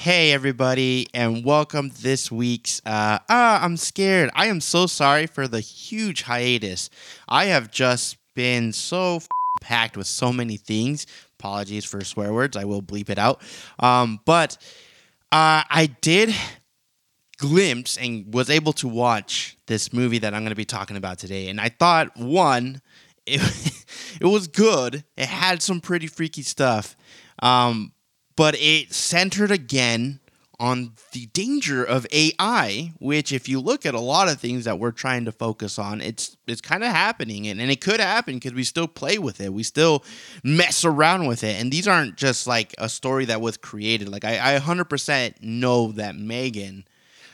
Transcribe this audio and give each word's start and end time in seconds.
Hey 0.00 0.32
everybody, 0.32 1.08
and 1.12 1.44
welcome 1.44 1.90
to 1.90 2.02
this 2.02 2.32
week's. 2.32 2.80
Uh, 2.86 3.18
ah, 3.28 3.62
I'm 3.62 3.76
scared. 3.76 4.30
I 4.34 4.46
am 4.46 4.62
so 4.62 4.86
sorry 4.86 5.26
for 5.26 5.46
the 5.46 5.60
huge 5.60 6.22
hiatus. 6.22 6.88
I 7.28 7.44
have 7.44 7.70
just 7.70 8.16
been 8.34 8.72
so 8.72 9.16
f- 9.16 9.28
packed 9.60 9.98
with 9.98 10.06
so 10.06 10.32
many 10.32 10.56
things. 10.56 11.06
Apologies 11.38 11.84
for 11.84 12.02
swear 12.02 12.32
words. 12.32 12.56
I 12.56 12.64
will 12.64 12.80
bleep 12.80 13.10
it 13.10 13.18
out. 13.18 13.42
Um, 13.78 14.20
but 14.24 14.56
uh, 15.32 15.68
I 15.68 15.94
did 16.00 16.34
glimpse 17.36 17.98
and 17.98 18.32
was 18.32 18.48
able 18.48 18.72
to 18.72 18.88
watch 18.88 19.58
this 19.66 19.92
movie 19.92 20.20
that 20.20 20.32
I'm 20.32 20.40
going 20.40 20.48
to 20.48 20.56
be 20.56 20.64
talking 20.64 20.96
about 20.96 21.18
today, 21.18 21.48
and 21.50 21.60
I 21.60 21.68
thought 21.68 22.16
one, 22.16 22.80
it 23.26 23.42
it 24.18 24.26
was 24.26 24.48
good. 24.48 25.04
It 25.18 25.26
had 25.26 25.60
some 25.60 25.82
pretty 25.82 26.06
freaky 26.06 26.40
stuff. 26.40 26.96
Um, 27.42 27.92
but 28.36 28.54
it 28.58 28.92
centered 28.92 29.50
again 29.50 30.20
on 30.60 30.92
the 31.12 31.24
danger 31.26 31.82
of 31.82 32.06
AI, 32.12 32.92
which 32.98 33.32
if 33.32 33.48
you 33.48 33.58
look 33.58 33.86
at 33.86 33.94
a 33.94 34.00
lot 34.00 34.28
of 34.28 34.38
things 34.38 34.66
that 34.66 34.78
we're 34.78 34.90
trying 34.90 35.24
to 35.24 35.32
focus 35.32 35.78
on, 35.78 36.02
it's 36.02 36.36
it's 36.46 36.60
kind 36.60 36.84
of 36.84 36.90
happening 36.90 37.48
and, 37.48 37.62
and 37.62 37.70
it 37.70 37.80
could 37.80 37.98
happen 37.98 38.34
because 38.34 38.52
we 38.52 38.62
still 38.62 38.86
play 38.86 39.16
with 39.16 39.40
it. 39.40 39.54
We 39.54 39.62
still 39.62 40.04
mess 40.44 40.84
around 40.84 41.26
with 41.26 41.42
it. 41.42 41.58
And 41.58 41.72
these 41.72 41.88
aren't 41.88 42.16
just 42.16 42.46
like 42.46 42.74
a 42.76 42.90
story 42.90 43.24
that 43.24 43.40
was 43.40 43.56
created. 43.56 44.10
Like 44.10 44.24
I, 44.24 44.56
I 44.56 44.60
100% 44.60 45.42
know 45.42 45.92
that 45.92 46.14
Megan, 46.14 46.84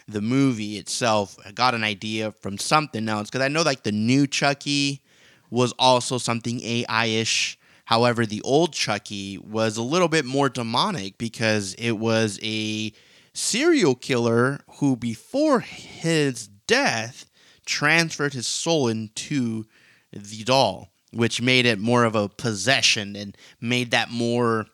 the 0.07 0.23
movie 0.23 0.79
itself, 0.79 1.37
got 1.53 1.75
an 1.75 1.83
idea 1.83 2.31
from 2.31 2.59
something 2.59 3.09
else. 3.09 3.29
Because 3.29 3.45
I 3.45 3.49
know 3.49 3.63
like 3.63 3.83
the 3.83 3.93
new 3.93 4.29
Chucky 4.29 5.03
was 5.51 5.73
also 5.81 6.19
something 6.19 6.61
AI-ish 6.63 7.59
However, 7.87 8.27
the 8.27 8.43
old 8.43 8.73
Chucky 8.73 9.39
was 9.39 9.77
a 9.77 9.83
little 9.83 10.09
bit 10.09 10.25
more 10.25 10.49
demonic 10.49 11.19
because 11.19 11.75
it 11.75 11.93
was 11.93 12.39
a 12.43 12.93
serial 13.33 13.95
killer 13.95 14.61
who, 14.79 14.97
before 14.97 15.61
his 15.61 16.49
death, 16.67 17.31
transferred 17.65 18.35
his 18.35 18.47
soul 18.47 18.89
into 18.89 19.67
the 20.13 20.43
doll, 20.43 20.91
which 21.13 21.41
made 21.41 21.65
it 21.65 21.79
more 21.79 22.05
of 22.05 22.17
a 22.17 22.29
possession 22.29 23.15
and 23.15 23.37
made 23.61 23.93
that 23.93 24.11
more 24.11 24.67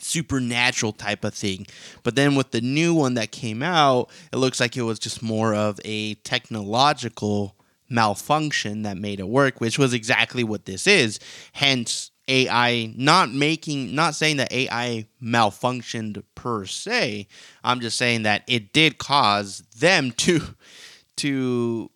supernatural 0.00 0.92
type 0.92 1.24
of 1.24 1.34
thing. 1.34 1.66
But 2.02 2.16
then 2.16 2.34
with 2.34 2.50
the 2.50 2.60
new 2.60 2.94
one 2.94 3.14
that 3.14 3.30
came 3.30 3.62
out, 3.62 4.10
it 4.32 4.38
looks 4.38 4.58
like 4.58 4.76
it 4.76 4.82
was 4.82 4.98
just 4.98 5.22
more 5.22 5.54
of 5.54 5.78
a 5.84 6.14
technological 6.14 7.54
malfunction 7.88 8.82
that 8.82 8.96
made 8.96 9.20
it 9.20 9.28
work, 9.28 9.60
which 9.60 9.78
was 9.78 9.92
exactly 9.92 10.42
what 10.42 10.64
this 10.64 10.86
is. 10.86 11.20
Hence, 11.52 12.10
AI 12.30 12.94
not 12.96 13.32
making 13.32 13.94
not 13.94 14.14
saying 14.14 14.36
that 14.36 14.52
AI 14.52 15.06
malfunctioned 15.22 16.22
per 16.34 16.64
se. 16.64 17.26
I'm 17.64 17.80
just 17.80 17.96
saying 17.96 18.22
that 18.22 18.44
it 18.46 18.72
did 18.72 18.98
cause 18.98 19.62
them 19.76 20.10
to 20.18 20.40
to 21.16 21.90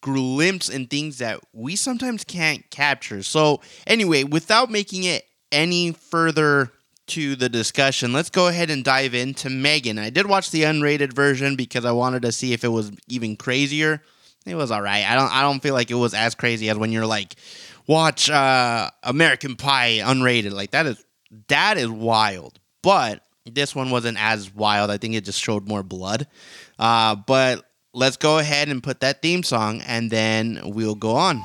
glimpse 0.00 0.68
in 0.68 0.86
things 0.86 1.18
that 1.18 1.40
we 1.52 1.76
sometimes 1.76 2.24
can't 2.24 2.68
capture. 2.70 3.22
So 3.22 3.60
anyway, 3.86 4.24
without 4.24 4.70
making 4.70 5.04
it 5.04 5.24
any 5.52 5.92
further 5.92 6.72
to 7.08 7.36
the 7.36 7.50
discussion, 7.50 8.12
let's 8.12 8.30
go 8.30 8.48
ahead 8.48 8.70
and 8.70 8.82
dive 8.82 9.14
into 9.14 9.50
Megan. 9.50 9.98
I 9.98 10.08
did 10.10 10.26
watch 10.26 10.50
the 10.50 10.62
unrated 10.62 11.12
version 11.12 11.54
because 11.54 11.84
I 11.84 11.92
wanted 11.92 12.22
to 12.22 12.32
see 12.32 12.54
if 12.54 12.64
it 12.64 12.68
was 12.68 12.92
even 13.08 13.36
crazier. 13.36 14.02
It 14.46 14.54
was 14.54 14.70
all 14.70 14.82
right. 14.82 15.04
I 15.08 15.14
don't 15.14 15.32
I 15.32 15.42
don't 15.42 15.62
feel 15.62 15.74
like 15.74 15.90
it 15.90 15.94
was 15.94 16.14
as 16.14 16.34
crazy 16.34 16.68
as 16.68 16.76
when 16.76 16.92
you're 16.92 17.06
like 17.06 17.34
watch 17.86 18.30
uh, 18.30 18.90
American 19.02 19.56
Pie 19.56 20.00
unrated. 20.02 20.52
Like 20.52 20.72
that 20.72 20.86
is 20.86 21.04
that 21.48 21.78
is 21.78 21.88
wild. 21.88 22.58
But 22.82 23.22
this 23.46 23.74
one 23.74 23.90
wasn't 23.90 24.20
as 24.20 24.54
wild. 24.54 24.90
I 24.90 24.98
think 24.98 25.14
it 25.14 25.24
just 25.24 25.40
showed 25.40 25.66
more 25.66 25.82
blood. 25.82 26.26
Uh, 26.78 27.14
but 27.14 27.64
let's 27.92 28.16
go 28.16 28.38
ahead 28.38 28.68
and 28.68 28.82
put 28.82 29.00
that 29.00 29.22
theme 29.22 29.42
song, 29.42 29.80
and 29.86 30.10
then 30.10 30.60
we'll 30.64 30.94
go 30.94 31.16
on. 31.16 31.42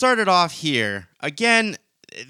Let's 0.00 0.08
start 0.08 0.18
it 0.18 0.28
off 0.28 0.52
here. 0.52 1.08
Again, 1.20 1.76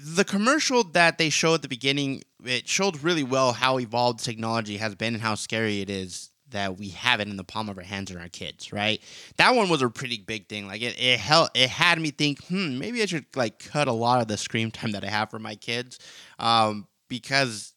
the 0.03 0.25
commercial 0.25 0.83
that 0.83 1.17
they 1.17 1.29
showed 1.29 1.53
at 1.53 1.61
the 1.61 1.69
beginning, 1.69 2.21
it 2.43 2.67
showed 2.67 3.01
really 3.01 3.23
well 3.23 3.53
how 3.53 3.79
evolved 3.79 4.19
technology 4.19 4.75
has 4.75 4.93
been 4.93 5.13
and 5.13 5.23
how 5.23 5.35
scary 5.35 5.79
it 5.79 5.89
is 5.89 6.31
that 6.49 6.77
we 6.77 6.89
have 6.89 7.21
it 7.21 7.29
in 7.29 7.37
the 7.37 7.45
palm 7.45 7.69
of 7.69 7.77
our 7.77 7.83
hands 7.85 8.11
and 8.11 8.19
our 8.19 8.27
kids, 8.27 8.73
right? 8.73 9.01
That 9.37 9.55
one 9.55 9.69
was 9.69 9.81
a 9.81 9.87
pretty 9.87 10.17
big 10.17 10.49
thing. 10.49 10.67
Like 10.67 10.81
it, 10.81 11.01
it 11.01 11.17
held, 11.17 11.47
it 11.55 11.69
had 11.69 11.97
me 11.97 12.11
think, 12.11 12.43
hmm, 12.47 12.77
maybe 12.77 13.01
I 13.01 13.05
should 13.05 13.25
like 13.37 13.59
cut 13.59 13.87
a 13.87 13.93
lot 13.93 14.19
of 14.19 14.27
the 14.27 14.35
screen 14.35 14.69
time 14.71 14.91
that 14.91 15.05
I 15.05 15.09
have 15.09 15.29
for 15.29 15.39
my 15.39 15.55
kids, 15.55 15.97
um, 16.39 16.89
because 17.07 17.73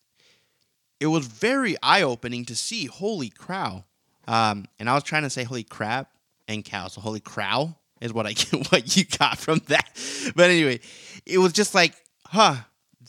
it 0.98 1.06
was 1.06 1.28
very 1.28 1.76
eye 1.84 2.02
opening 2.02 2.44
to 2.46 2.56
see. 2.56 2.86
Holy 2.86 3.30
crow! 3.30 3.84
Um, 4.26 4.66
and 4.80 4.90
I 4.90 4.94
was 4.94 5.04
trying 5.04 5.22
to 5.22 5.30
say 5.30 5.44
holy 5.44 5.62
crap 5.62 6.10
and 6.48 6.64
cow, 6.64 6.88
so 6.88 7.00
holy 7.00 7.20
crow 7.20 7.76
is 8.04 8.12
what 8.12 8.26
I 8.26 8.32
get 8.34 8.70
what 8.70 8.96
you 8.96 9.04
got 9.04 9.38
from 9.38 9.60
that. 9.68 9.88
But 10.36 10.50
anyway, 10.50 10.80
it 11.26 11.38
was 11.38 11.52
just 11.52 11.74
like, 11.74 11.94
huh, 12.26 12.56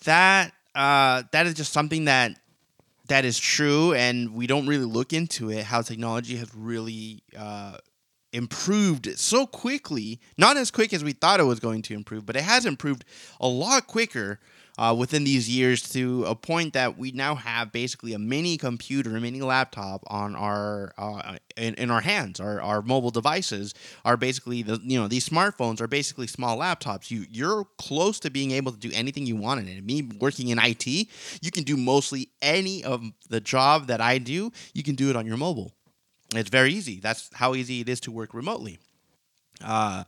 that 0.06 0.54
uh, 0.74 1.24
that 1.32 1.46
is 1.46 1.54
just 1.54 1.72
something 1.72 2.06
that 2.06 2.32
that 3.08 3.26
is 3.26 3.38
true, 3.38 3.94
and 3.94 4.34
we 4.34 4.48
don't 4.48 4.68
really 4.68 4.86
look 4.86 5.14
into 5.14 5.52
it. 5.52 5.66
How 5.66 5.82
technology 5.82 6.38
has 6.38 6.54
really 6.56 7.22
uh, 7.38 7.78
improved 8.34 9.18
so 9.20 9.46
quickly, 9.46 10.20
not 10.38 10.58
as 10.58 10.72
quick 10.72 10.94
as 10.94 11.04
we 11.04 11.14
thought 11.14 11.40
it 11.40 11.44
was 11.44 11.60
going 11.60 11.82
to 11.84 11.94
improve, 11.94 12.26
but 12.26 12.36
it 12.36 12.44
has 12.44 12.66
improved 12.66 13.06
a 13.40 13.48
lot 13.48 13.88
quicker 13.88 14.40
uh, 14.78 14.96
within 14.98 15.24
these 15.24 15.50
years 15.50 15.82
to 15.82 16.26
a 16.26 16.36
point 16.36 16.74
that 16.74 16.98
we 16.98 17.12
now 17.12 17.36
have 17.36 17.72
basically 17.72 18.14
a 18.14 18.20
mini 18.20 18.58
computer, 18.58 19.16
a 19.16 19.22
mini 19.22 19.42
laptop 19.42 20.04
on 20.08 20.36
our 20.36 20.94
uh, 20.98 21.38
in, 21.56 21.74
in 21.76 21.90
our 21.90 22.02
hands. 22.02 22.40
Our, 22.40 22.62
our 22.62 22.82
mobile 22.82 23.12
devices 23.12 23.74
are 24.04 24.18
basically 24.18 24.62
the 24.62 24.80
you 24.84 25.00
know 25.00 25.08
these 25.08 25.28
smartphones 25.28 25.80
are 25.80 25.88
basically 25.88 26.28
small 26.28 26.58
laptops. 26.58 27.10
You 27.10 27.26
you're 27.30 27.66
close 27.78 28.20
to 28.22 28.30
being 28.30 28.52
able 28.52 28.72
to 28.72 28.78
do 28.78 28.92
anything 28.94 29.26
you 29.26 29.36
want 29.36 29.62
in 29.62 29.68
it. 29.68 29.84
Me 29.84 30.10
working 30.20 30.50
in 30.50 30.60
IT, 30.60 30.88
you 30.88 31.52
can 31.52 31.64
do 31.64 31.78
mostly 31.78 32.30
any 32.42 32.84
of 32.84 33.04
the 33.30 33.40
job 33.40 33.88
that 33.88 34.02
I 34.02 34.18
do. 34.18 34.52
You 34.74 34.84
can 34.84 34.96
do 34.96 35.10
it 35.10 35.16
on 35.16 35.26
your 35.26 35.38
mobile. 35.38 35.72
It's 36.34 36.50
very 36.50 36.74
easy. 36.74 37.00
That's 37.00 37.30
how 37.34 37.56
easy 37.56 37.82
it 37.82 37.88
is 37.90 38.00
to 38.02 38.12
work 38.12 38.34
remotely. 38.34 38.80
Uh, 39.64 40.04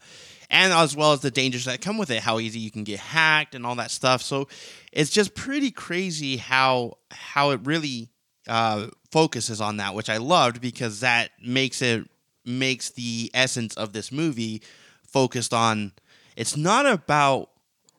and 0.50 0.72
as 0.72 0.96
well 0.96 1.12
as 1.12 1.22
the 1.22 1.32
dangers 1.32 1.66
that 1.66 1.82
come 1.82 1.98
with 1.98 2.10
it, 2.10 2.22
how 2.22 2.40
easy 2.40 2.60
you 2.60 2.72
can 2.72 2.84
get 2.84 3.00
hacked 3.00 3.56
and 3.56 3.66
all 3.66 3.76
that 3.76 3.92
stuff. 3.92 4.22
So 4.22 4.48
it's 4.92 5.10
just 5.10 5.36
pretty 5.36 5.72
crazy 5.72 6.38
how 6.38 6.98
how 7.12 7.52
it 7.52 7.60
really 7.64 8.10
uh, 8.48 8.88
focuses 9.12 9.60
on 9.60 9.78
that, 9.78 9.94
which 9.94 10.10
I 10.10 10.18
loved 10.18 10.62
because 10.62 11.02
that 11.02 11.32
makes 11.46 11.82
it 11.82 12.08
makes 12.46 12.90
the 12.92 13.30
essence 13.34 13.76
of 13.76 13.94
this 13.94 14.12
movie 14.12 14.62
focused 15.04 15.54
on. 15.54 15.92
It's 16.36 16.56
not 16.56 16.86
about 16.86 17.50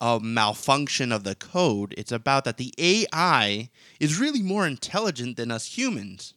a 0.01 0.21
malfunction 0.21 1.13
of 1.13 1.25
the 1.25 1.35
code. 1.35 1.93
It's 1.99 2.13
about 2.13 2.45
that 2.45 2.57
the 2.57 2.73
AI 2.79 3.69
is 3.99 4.19
really 4.19 4.43
more 4.43 4.67
intelligent 4.67 5.37
than 5.37 5.51
us 5.51 5.77
humans 5.77 6.35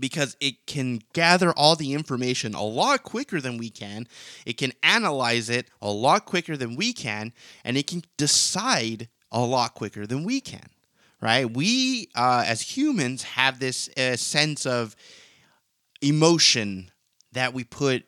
because 0.00 0.36
it 0.40 0.66
can 0.66 1.00
gather 1.12 1.52
all 1.52 1.76
the 1.76 1.92
information 1.92 2.54
a 2.54 2.64
lot 2.64 3.02
quicker 3.02 3.40
than 3.40 3.58
we 3.58 3.70
can. 3.70 4.08
It 4.46 4.56
can 4.56 4.72
analyze 4.82 5.50
it 5.50 5.68
a 5.80 5.90
lot 5.90 6.24
quicker 6.24 6.56
than 6.56 6.74
we 6.74 6.92
can, 6.92 7.32
and 7.64 7.76
it 7.76 7.86
can 7.86 8.02
decide 8.16 9.08
a 9.30 9.40
lot 9.40 9.74
quicker 9.74 10.06
than 10.06 10.24
we 10.24 10.40
can. 10.40 10.68
Right? 11.22 11.48
We, 11.48 12.08
uh, 12.16 12.44
as 12.46 12.62
humans, 12.62 13.22
have 13.22 13.60
this 13.60 13.90
uh, 13.96 14.16
sense 14.16 14.64
of 14.64 14.96
emotion 16.00 16.90
that 17.32 17.52
we 17.52 17.62
put 17.62 18.04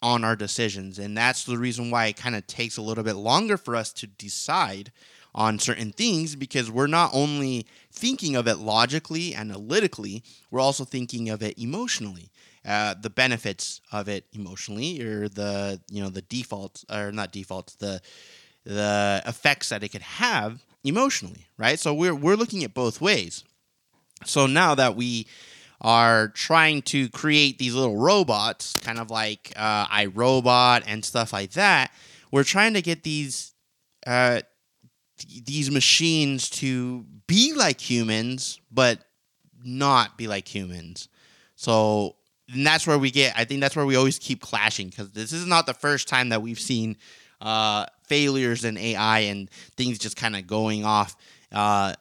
on 0.00 0.22
our 0.22 0.36
decisions. 0.36 0.98
And 0.98 1.16
that's 1.16 1.44
the 1.44 1.58
reason 1.58 1.90
why 1.90 2.06
it 2.06 2.16
kind 2.16 2.36
of 2.36 2.46
takes 2.46 2.76
a 2.76 2.82
little 2.82 3.02
bit 3.02 3.16
longer 3.16 3.56
for 3.56 3.74
us 3.74 3.92
to 3.94 4.06
decide 4.06 4.92
on 5.34 5.58
certain 5.58 5.92
things 5.92 6.34
because 6.34 6.70
we're 6.70 6.86
not 6.86 7.10
only 7.12 7.66
thinking 7.96 8.36
of 8.36 8.46
it 8.46 8.58
logically, 8.58 9.34
analytically, 9.34 10.22
we're 10.50 10.60
also 10.60 10.84
thinking 10.84 11.30
of 11.30 11.42
it 11.42 11.58
emotionally. 11.58 12.30
Uh, 12.64 12.94
the 13.00 13.10
benefits 13.10 13.80
of 13.92 14.08
it 14.08 14.26
emotionally, 14.32 15.00
or 15.00 15.28
the 15.28 15.80
you 15.90 16.02
know 16.02 16.10
the 16.10 16.22
defaults, 16.22 16.84
or 16.90 17.12
not 17.12 17.32
defaults, 17.32 17.74
the 17.76 18.00
the 18.64 19.22
effects 19.24 19.68
that 19.68 19.82
it 19.82 19.90
could 19.90 20.02
have 20.02 20.64
emotionally, 20.84 21.46
right? 21.56 21.78
So 21.78 21.94
we're 21.94 22.14
we're 22.14 22.36
looking 22.36 22.64
at 22.64 22.74
both 22.74 23.00
ways. 23.00 23.44
So 24.24 24.46
now 24.46 24.74
that 24.74 24.96
we 24.96 25.26
are 25.80 26.28
trying 26.28 26.82
to 26.82 27.08
create 27.10 27.58
these 27.58 27.74
little 27.74 27.96
robots, 27.96 28.74
kind 28.74 28.98
of 28.98 29.10
like 29.10 29.52
uh, 29.56 29.86
iRobot 29.88 30.82
and 30.86 31.04
stuff 31.04 31.32
like 31.32 31.52
that, 31.52 31.92
we're 32.32 32.44
trying 32.44 32.74
to 32.74 32.82
get 32.82 33.02
these 33.02 33.52
uh, 34.06 34.40
these 35.44 35.70
machines 35.70 36.50
to 36.50 37.04
be 37.26 37.54
like 37.54 37.80
humans, 37.80 38.60
but 38.70 39.00
not 39.64 40.16
be 40.16 40.26
like 40.28 40.46
humans. 40.46 41.08
So 41.56 42.16
and 42.52 42.66
that's 42.66 42.86
where 42.86 42.98
we 42.98 43.10
get. 43.10 43.32
I 43.36 43.44
think 43.44 43.60
that's 43.60 43.74
where 43.74 43.86
we 43.86 43.96
always 43.96 44.18
keep 44.18 44.40
clashing 44.40 44.88
because 44.88 45.10
this 45.10 45.32
is 45.32 45.46
not 45.46 45.66
the 45.66 45.74
first 45.74 46.08
time 46.08 46.28
that 46.28 46.42
we've 46.42 46.60
seen 46.60 46.96
uh, 47.40 47.86
failures 48.04 48.64
in 48.64 48.78
AI 48.78 49.20
and 49.20 49.50
things 49.76 49.98
just 49.98 50.16
kind 50.16 50.36
of 50.36 50.46
going 50.46 50.84
off 50.84 51.16
uh, 51.52 51.94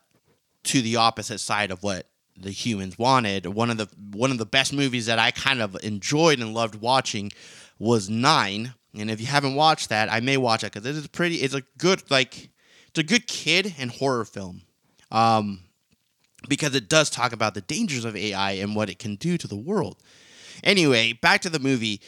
to 0.64 0.82
the 0.82 0.98
opposite 0.98 1.40
side 1.40 1.72
of 1.72 1.82
what 1.84 2.08
the 2.38 2.52
humans 2.52 2.98
wanted. 3.00 3.46
One 3.48 3.72
of 3.72 3.78
the 3.78 3.88
one 4.12 4.32
of 4.32 4.38
the 4.38 4.46
best 4.46 4.74
movies 4.74 5.08
that 5.08 5.20
I 5.20 5.32
kind 5.32 5.62
of 5.62 5.76
enjoyed 5.84 6.40
and 6.40 6.54
loved 6.54 6.76
watching 6.76 7.32
was 7.80 8.10
Nine. 8.10 8.74
And 8.98 9.12
if 9.12 9.20
you 9.20 9.28
haven't 9.28 9.56
watched 9.56 9.90
that, 9.90 10.12
I 10.12 10.22
may 10.22 10.38
watch 10.38 10.64
it 10.64 10.72
because 10.72 10.86
it 10.86 10.96
is 10.96 11.08
pretty. 11.08 11.38
It's 11.38 11.54
a 11.54 11.64
good 11.78 12.10
like 12.12 12.50
it's 12.96 13.00
a 13.00 13.04
good 13.04 13.28
kid 13.28 13.76
and 13.78 13.92
horror 13.92 14.24
film. 14.24 14.62
Um, 15.12 15.60
because 16.48 16.76
it 16.76 16.88
does 16.88 17.10
talk 17.10 17.34
about 17.34 17.54
the 17.54 17.62
dangers 17.62 18.06
of 18.06 18.16
AI 18.16 18.52
and 18.54 18.76
what 18.76 18.90
it 18.90 19.00
can 19.00 19.16
do 19.16 19.38
to 19.38 19.48
the 19.48 19.56
world. 19.56 19.98
Anyway, 20.64 21.12
back 21.14 21.42
to 21.42 21.50
the 21.50 21.60
movie. 21.60 22.00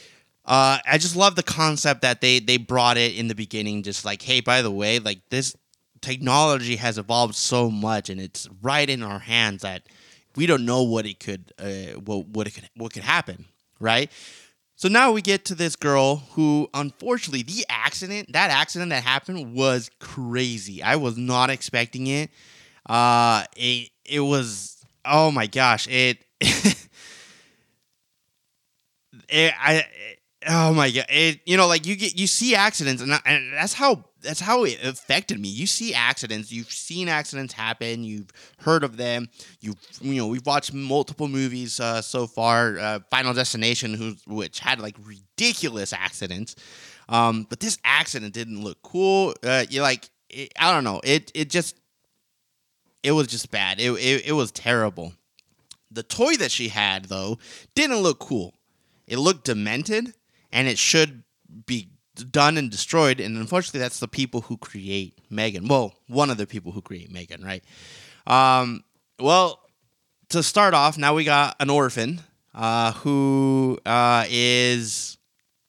Uh, 0.45 0.78
I 0.89 0.98
just 0.98 1.16
love 1.16 1.36
the 1.36 1.44
concept 1.44 2.04
that 2.04 2.22
they 2.22 2.39
they 2.39 2.56
brought 2.57 2.98
it 2.98 3.18
in 3.18 3.28
the 3.28 3.36
beginning, 3.36 3.84
just 3.84 4.06
like, 4.06 4.22
hey, 4.22 4.39
by 4.39 4.62
the 4.62 4.72
way, 4.72 5.00
like 5.00 5.19
this 5.30 5.56
technology 6.00 6.78
has 6.78 6.98
evolved 6.98 7.36
so 7.36 7.69
much, 7.69 8.10
and 8.10 8.22
it's 8.22 8.48
right 8.62 8.90
in 8.90 9.04
our 9.04 9.19
hands 9.19 9.63
that 9.63 9.83
we 10.38 10.45
don't 10.45 10.66
know 10.66 10.83
what 10.83 11.06
it 11.06 11.19
could, 11.19 11.51
uh, 11.60 12.00
what 12.00 12.28
what 12.28 12.48
it 12.48 12.51
could, 12.51 12.69
what 12.78 12.94
could 12.94 13.04
happen, 13.04 13.45
right? 13.81 14.10
So 14.77 14.88
now 14.88 15.12
we 15.12 15.24
get 15.24 15.44
to 15.45 15.56
this 15.56 15.75
girl 15.75 16.18
who, 16.33 16.69
unfortunately, 16.74 17.41
the 17.41 17.65
accident, 17.68 18.31
that 18.33 18.51
accident 18.51 18.91
that 18.91 19.03
happened 19.03 19.56
was 19.56 19.89
crazy. 20.00 20.83
I 20.83 20.97
was 20.97 21.18
not 21.18 21.50
expecting 21.50 22.06
it. 22.07 22.29
Uh, 22.85 23.44
it 23.56 23.89
it 24.06 24.19
was 24.19 24.85
oh 25.03 25.31
my 25.31 25.47
gosh, 25.47 25.88
it. 25.88 26.19
it 26.41 26.77
I 29.29 29.85
oh 30.47 30.73
my 30.73 30.89
god. 30.91 31.05
It 31.09 31.41
you 31.45 31.57
know 31.57 31.67
like 31.67 31.85
you 31.85 31.95
get 31.95 32.17
you 32.17 32.27
see 32.27 32.55
accidents 32.55 33.01
and, 33.01 33.11
and 33.25 33.53
that's 33.53 33.73
how 33.73 34.05
that's 34.21 34.39
how 34.39 34.63
it 34.63 34.83
affected 34.83 35.39
me. 35.39 35.47
You 35.47 35.67
see 35.67 35.94
accidents. 35.94 36.51
You've 36.51 36.71
seen 36.71 37.07
accidents 37.07 37.53
happen. 37.53 38.03
You've 38.03 38.31
heard 38.59 38.83
of 38.83 38.97
them. 38.97 39.29
You've 39.59 39.75
you 40.01 40.15
know 40.15 40.27
we've 40.27 40.45
watched 40.45 40.73
multiple 40.73 41.27
movies 41.27 41.79
uh, 41.79 42.01
so 42.01 42.27
far 42.27 42.77
uh, 42.79 42.99
final 43.11 43.33
destination 43.33 43.94
who 43.94 44.15
which 44.27 44.59
had 44.59 44.79
like 44.79 44.95
ridiculous 45.03 45.94
accidents. 45.94 46.55
Um, 47.09 47.45
but 47.49 47.59
this 47.59 47.77
accident 47.85 48.33
didn't 48.33 48.63
look 48.63 48.81
cool. 48.81 49.33
Uh, 49.44 49.65
you 49.69 49.81
like 49.81 50.09
it, 50.29 50.51
i 50.59 50.71
don't 50.73 50.83
know. 50.83 51.01
It 51.03 51.31
it 51.33 51.49
just 51.49 51.79
it 53.03 53.11
was 53.11 53.27
just 53.27 53.51
bad. 53.51 53.79
It, 53.79 53.91
it, 53.91 54.27
it 54.27 54.33
was 54.33 54.51
terrible. 54.51 55.13
The 55.91 56.03
toy 56.03 56.35
that 56.38 56.51
she 56.51 56.69
had 56.69 57.05
though 57.05 57.38
didn't 57.75 57.97
look 57.97 58.19
cool. 58.19 58.55
It 59.07 59.19
looked 59.19 59.45
demented 59.45 60.13
and 60.51 60.67
it 60.67 60.77
should 60.77 61.23
be 61.65 61.89
done 62.31 62.57
and 62.57 62.69
destroyed. 62.71 63.19
And 63.19 63.38
unfortunately, 63.38 63.79
that's 63.79 63.99
the 63.99 64.07
people 64.07 64.41
who 64.41 64.57
create 64.57 65.19
Megan. 65.29 65.67
Well, 65.67 65.94
one 66.07 66.29
of 66.29 66.38
the 66.38 66.47
people 66.47 66.71
who 66.71 66.81
create 66.81 67.11
Megan, 67.11 67.44
right? 67.44 67.63
Um, 68.25 68.83
well, 69.19 69.61
to 70.29 70.44
start 70.44 70.73
off, 70.73 70.97
now 70.97 71.13
we 71.13 71.23
got 71.23 71.55
an 71.59 71.69
orphan 71.69 72.21
uh, 72.53 72.94
who 72.94 73.77
uh, 73.85 74.25
is, 74.29 75.17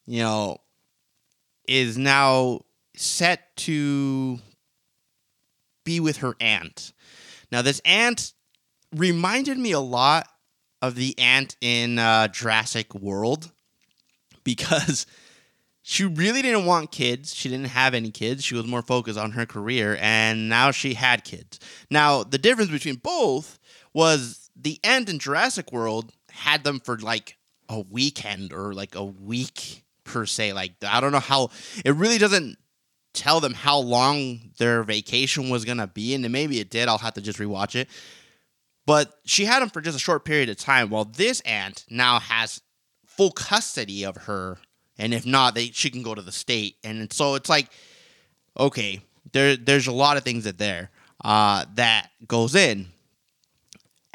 you 0.07 0.23
know, 0.23 0.59
is 1.67 1.99
now 1.99 2.63
set 2.97 3.55
to 3.57 4.39
be 5.85 6.01
with 6.01 6.19
her 6.19 6.35
aunt. 6.41 6.93
Now, 7.53 7.63
this 7.63 7.81
aunt 7.85 8.33
reminded 8.95 9.59
me 9.59 9.73
a 9.73 9.81
lot 9.81 10.29
of 10.81 10.95
the 10.95 11.15
aunt 11.19 11.57
in 11.61 11.99
uh, 11.99 12.29
Jurassic 12.29 12.95
World 12.95 13.53
because 14.49 15.05
she 15.83 16.05
really 16.05 16.41
didn't 16.41 16.65
want 16.65 16.91
kids. 16.91 17.35
She 17.35 17.51
didn't 17.51 17.67
have 17.67 17.93
any 17.93 18.11
kids. 18.11 18.43
She 18.43 18.55
was 18.55 18.67
more 18.67 18.81
focused 18.81 19.19
on 19.19 19.33
her 19.33 19.45
career, 19.45 19.99
and 20.01 20.49
now 20.49 20.71
she 20.71 20.95
had 20.95 21.23
kids. 21.23 21.61
Now, 21.91 22.25
the 22.25 22.39
difference 22.39 22.71
between 22.71 22.95
both 22.95 23.59
was 23.93 24.49
the 24.57 24.81
aunt 24.83 25.11
in 25.11 25.19
Jurassic 25.19 25.71
World 25.71 26.13
had 26.31 26.65
them 26.65 26.81
for 26.81 26.97
like 26.99 27.37
a 27.69 27.81
weekend 27.81 28.55
or 28.55 28.73
like 28.73 28.95
a 28.95 29.05
week 29.05 29.85
per 30.05 30.25
se. 30.25 30.55
Like, 30.55 30.73
I 30.83 31.03
don't 31.03 31.13
know 31.13 31.21
how 31.21 31.51
it 31.85 31.95
really 31.95 32.19
doesn't 32.19 32.57
tell 33.13 33.41
them 33.41 33.53
how 33.53 33.79
long 33.79 34.41
their 34.57 34.83
vacation 34.83 35.51
was 35.51 35.67
going 35.67 35.79
to 35.79 35.87
be, 35.87 36.15
and 36.15 36.27
maybe 36.33 36.59
it 36.59 36.71
did. 36.71 36.89
I'll 36.89 36.97
have 36.97 37.15
to 37.15 37.21
just 37.21 37.39
rewatch 37.39 37.75
it. 37.75 37.89
But 38.87 39.13
she 39.27 39.45
had 39.45 39.61
them 39.61 39.69
for 39.69 39.83
just 39.83 39.99
a 39.99 40.01
short 40.01 40.25
period 40.25 40.49
of 40.49 40.57
time, 40.57 40.89
while 40.89 41.05
this 41.05 41.43
aunt 41.43 41.85
now 41.91 42.19
has 42.21 42.63
full 43.19 43.33
custody 43.33 44.05
of 44.05 44.17
her. 44.17 44.57
And 44.97 45.13
if 45.13 45.27
not, 45.27 45.55
they 45.55 45.67
she 45.73 45.91
can 45.91 46.03
go 46.03 46.15
to 46.15 46.23
the 46.23 46.33
state. 46.33 46.77
And 46.85 47.13
so 47.13 47.35
it's 47.35 47.51
like, 47.51 47.69
okay, 48.59 49.01
there 49.33 49.57
there's 49.57 49.89
a 49.89 49.93
lot 49.93 50.17
of 50.17 50.23
things 50.23 50.45
that 50.45 50.57
there 50.57 50.91
uh, 51.23 51.67
that 51.75 52.11
goes 52.27 52.55
in. 52.55 52.87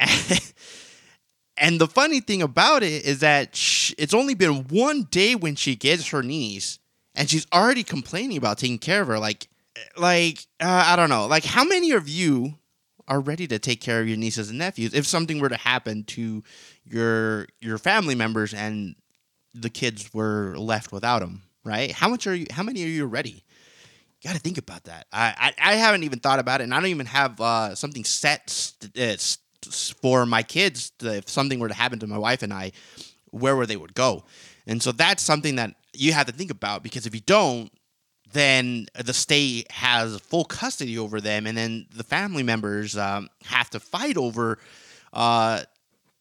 and 1.56 1.80
the 1.80 1.86
funny 1.86 2.20
thing 2.20 2.42
about 2.42 2.82
it 2.82 3.04
is 3.04 3.20
that 3.20 3.54
she, 3.54 3.94
it's 3.96 4.14
only 4.14 4.34
been 4.34 4.64
one 4.68 5.04
day 5.04 5.34
when 5.34 5.54
she 5.54 5.76
gets 5.76 6.08
her 6.08 6.22
niece, 6.22 6.78
and 7.14 7.30
she's 7.30 7.46
already 7.52 7.84
complaining 7.84 8.38
about 8.38 8.58
taking 8.58 8.78
care 8.78 9.02
of 9.02 9.08
her. 9.08 9.18
Like, 9.18 9.48
like 9.96 10.46
uh, 10.60 10.84
I 10.86 10.96
don't 10.96 11.10
know. 11.10 11.26
Like, 11.26 11.44
how 11.44 11.64
many 11.64 11.92
of 11.92 12.08
you 12.08 12.54
are 13.08 13.20
ready 13.20 13.46
to 13.46 13.58
take 13.58 13.80
care 13.80 14.00
of 14.00 14.08
your 14.08 14.16
nieces 14.16 14.50
and 14.50 14.58
nephews 14.58 14.94
if 14.94 15.06
something 15.06 15.38
were 15.38 15.48
to 15.48 15.56
happen 15.56 16.04
to 16.04 16.42
your 16.84 17.46
your 17.60 17.78
family 17.78 18.14
members 18.14 18.54
and 18.54 18.94
the 19.52 19.70
kids 19.70 20.12
were 20.12 20.54
left 20.56 20.92
without 20.92 21.20
them 21.20 21.42
right? 21.64 21.90
How 21.92 22.08
much 22.08 22.26
are 22.26 22.34
you 22.34 22.46
how 22.50 22.62
many 22.62 22.84
are 22.84 22.88
you 22.88 23.06
ready? 23.06 23.42
You 24.20 24.30
got 24.30 24.34
to 24.34 24.40
think 24.40 24.58
about 24.58 24.84
that. 24.84 25.06
I, 25.12 25.52
I, 25.58 25.72
I 25.72 25.74
haven't 25.74 26.04
even 26.04 26.20
thought 26.20 26.38
about 26.38 26.60
it 26.60 26.64
and 26.64 26.74
i 26.74 26.80
don't 26.80 26.88
even 26.88 27.06
have 27.06 27.40
uh, 27.40 27.74
something 27.74 28.04
set 28.04 28.48
st- 28.48 28.96
uh, 28.96 29.16
st- 29.16 29.96
for 30.00 30.26
my 30.26 30.42
kids 30.42 30.90
to, 30.98 31.16
if 31.16 31.28
something 31.28 31.58
were 31.58 31.68
to 31.68 31.74
happen 31.74 31.98
to 31.98 32.06
my 32.06 32.18
wife 32.18 32.42
and 32.42 32.52
i 32.52 32.72
where 33.30 33.56
where 33.56 33.66
they 33.66 33.76
would 33.76 33.94
go? 33.94 34.24
And 34.66 34.82
so 34.82 34.92
that's 34.92 35.22
something 35.22 35.56
that 35.56 35.74
you 35.92 36.12
have 36.12 36.26
to 36.26 36.32
think 36.32 36.50
about 36.50 36.82
because 36.82 37.06
if 37.06 37.14
you 37.14 37.20
don't 37.20 37.70
then 38.34 38.86
the 39.02 39.14
state 39.14 39.70
has 39.70 40.18
full 40.20 40.44
custody 40.44 40.98
over 40.98 41.20
them, 41.20 41.46
and 41.46 41.56
then 41.56 41.86
the 41.94 42.02
family 42.02 42.42
members 42.42 42.96
um, 42.96 43.30
have 43.44 43.70
to 43.70 43.80
fight 43.80 44.16
over 44.16 44.58
uh, 45.12 45.62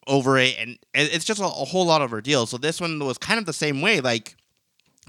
over 0.08 0.38
it, 0.38 0.56
and 0.60 0.78
it's 0.94 1.26
just 1.26 1.42
a, 1.42 1.46
a, 1.46 1.48
whole 1.48 1.86
lot 1.86 2.02
of 2.02 2.14
ordeal. 2.14 2.46
So 2.46 2.58
this 2.58 2.80
one 2.80 3.00
was 3.00 3.18
kind 3.18 3.40
of 3.40 3.46
the 3.46 3.54
same 3.54 3.82
way. 3.82 4.00
Like 4.00 4.36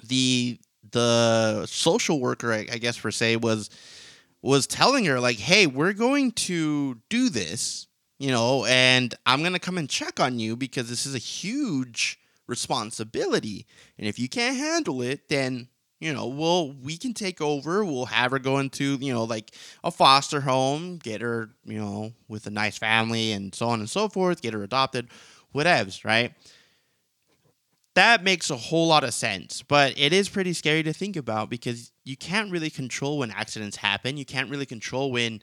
the 0.06 0.58
the 0.90 1.66
social 1.66 2.20
worker, 2.20 2.52
I, 2.52 2.66
I 2.72 2.78
guess 2.78 2.98
per 2.98 3.10
se, 3.10 3.36
was 3.36 3.70
was 4.40 4.66
telling 4.66 5.04
her 5.04 5.20
like, 5.20 5.38
"Hey, 5.38 5.66
we're 5.66 5.92
going 5.92 6.32
to 6.32 6.98
do 7.10 7.28
this, 7.28 7.86
you 8.18 8.30
know, 8.30 8.64
and 8.64 9.14
I'm 9.26 9.42
gonna 9.42 9.58
come 9.58 9.76
and 9.76 9.90
check 9.90 10.20
on 10.20 10.38
you 10.38 10.56
because 10.56 10.88
this 10.88 11.06
is 11.06 11.14
a 11.14 11.18
huge." 11.18 12.18
responsibility 12.46 13.66
and 13.98 14.06
if 14.06 14.18
you 14.18 14.28
can't 14.28 14.58
handle 14.58 15.00
it 15.00 15.30
then 15.30 15.66
you 16.04 16.12
know, 16.12 16.26
we'll 16.26 16.72
we 16.72 16.98
can 16.98 17.14
take 17.14 17.40
over. 17.40 17.82
We'll 17.82 18.04
have 18.04 18.32
her 18.32 18.38
go 18.38 18.58
into, 18.58 18.98
you 19.00 19.10
know, 19.10 19.24
like 19.24 19.52
a 19.82 19.90
foster 19.90 20.42
home, 20.42 20.98
get 20.98 21.22
her, 21.22 21.48
you 21.64 21.78
know, 21.78 22.12
with 22.28 22.46
a 22.46 22.50
nice 22.50 22.76
family 22.76 23.32
and 23.32 23.54
so 23.54 23.68
on 23.68 23.80
and 23.80 23.88
so 23.88 24.10
forth, 24.10 24.42
get 24.42 24.52
her 24.52 24.62
adopted, 24.62 25.08
whatevs, 25.54 26.04
right? 26.04 26.34
That 27.94 28.22
makes 28.22 28.50
a 28.50 28.56
whole 28.56 28.86
lot 28.86 29.02
of 29.02 29.14
sense, 29.14 29.62
but 29.62 29.94
it 29.96 30.12
is 30.12 30.28
pretty 30.28 30.52
scary 30.52 30.82
to 30.82 30.92
think 30.92 31.16
about 31.16 31.48
because 31.48 31.90
you 32.04 32.18
can't 32.18 32.50
really 32.50 32.68
control 32.68 33.16
when 33.16 33.30
accidents 33.30 33.78
happen. 33.78 34.18
You 34.18 34.26
can't 34.26 34.50
really 34.50 34.66
control 34.66 35.10
when 35.10 35.40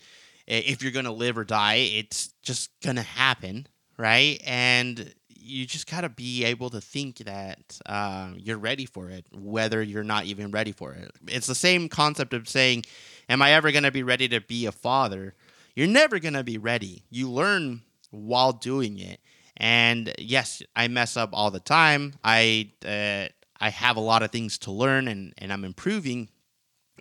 eh, 0.48 0.62
if 0.64 0.84
you're 0.84 0.92
going 0.92 1.06
to 1.06 1.12
live 1.12 1.40
or 1.40 1.44
die. 1.44 1.90
It's 1.92 2.36
just 2.44 2.70
going 2.84 2.98
to 2.98 3.02
happen, 3.02 3.66
right? 3.98 4.40
And 4.46 5.12
you 5.42 5.66
just 5.66 5.90
gotta 5.90 6.10
be 6.10 6.44
able 6.46 6.70
to 6.70 6.82
think 6.82 7.18
that 7.18 7.80
uh, 7.86 8.32
you're 8.38 8.58
ready 8.58 8.86
for 8.86 9.10
it, 9.10 9.26
whether 9.32 9.82
you're 9.82 10.04
not 10.04 10.26
even 10.26 10.52
ready 10.52 10.72
for 10.72 10.94
it. 10.94 11.12
It's 11.28 11.48
the 11.48 11.56
same 11.56 11.90
concept 11.90 12.34
of 12.34 12.48
saying, 12.48 12.86
"Am 13.30 13.42
I 13.42 13.52
ever 13.54 13.72
gonna 13.72 13.92
be 13.92 14.04
ready 14.04 14.28
to 14.30 14.42
be 14.42 14.66
a 14.66 14.72
father?" 14.72 15.36
You're 15.76 15.88
never 15.88 16.20
gonna 16.20 16.44
be 16.44 16.58
ready. 16.58 17.04
You 17.10 17.30
learn 17.30 17.82
while 18.12 18.54
doing 18.54 19.00
it, 19.00 19.20
and 19.58 20.14
yes, 20.18 20.62
I 20.76 20.88
mess 20.88 21.18
up 21.18 21.30
all 21.34 21.52
the 21.52 21.60
time. 21.60 22.16
I 22.24 22.72
uh, 22.86 23.30
I 23.60 23.70
have 23.70 23.96
a 23.98 24.02
lot 24.02 24.24
of 24.24 24.32
things 24.32 24.58
to 24.60 24.72
learn, 24.72 25.08
and 25.08 25.34
and 25.38 25.52
I'm 25.52 25.64
improving. 25.64 26.30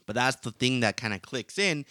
But 0.06 0.14
that's 0.14 0.36
the 0.36 0.50
thing 0.52 0.80
that 0.80 0.96
kind 0.96 1.14
of 1.14 1.22
clicks 1.22 1.58
in, 1.58 1.84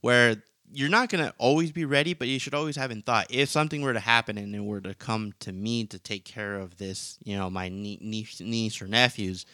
where 0.00 0.42
you're 0.72 0.88
not 0.88 1.08
gonna 1.08 1.34
always 1.38 1.70
be 1.70 1.84
ready, 1.84 2.14
but 2.14 2.28
you 2.28 2.38
should 2.38 2.54
always 2.54 2.76
have 2.76 2.90
in 2.90 3.02
thought 3.02 3.26
if 3.30 3.48
something 3.48 3.82
were 3.82 3.92
to 3.92 4.00
happen 4.00 4.38
and 4.38 4.54
it 4.54 4.60
were 4.60 4.80
to 4.80 4.94
come 4.94 5.32
to 5.40 5.52
me 5.52 5.84
to 5.86 5.98
take 5.98 6.24
care 6.24 6.56
of 6.56 6.78
this, 6.78 7.18
you 7.24 7.36
know, 7.36 7.50
my 7.50 7.68
niece, 7.68 8.40
niece 8.40 8.80
or 8.80 8.86
nephews. 8.86 9.46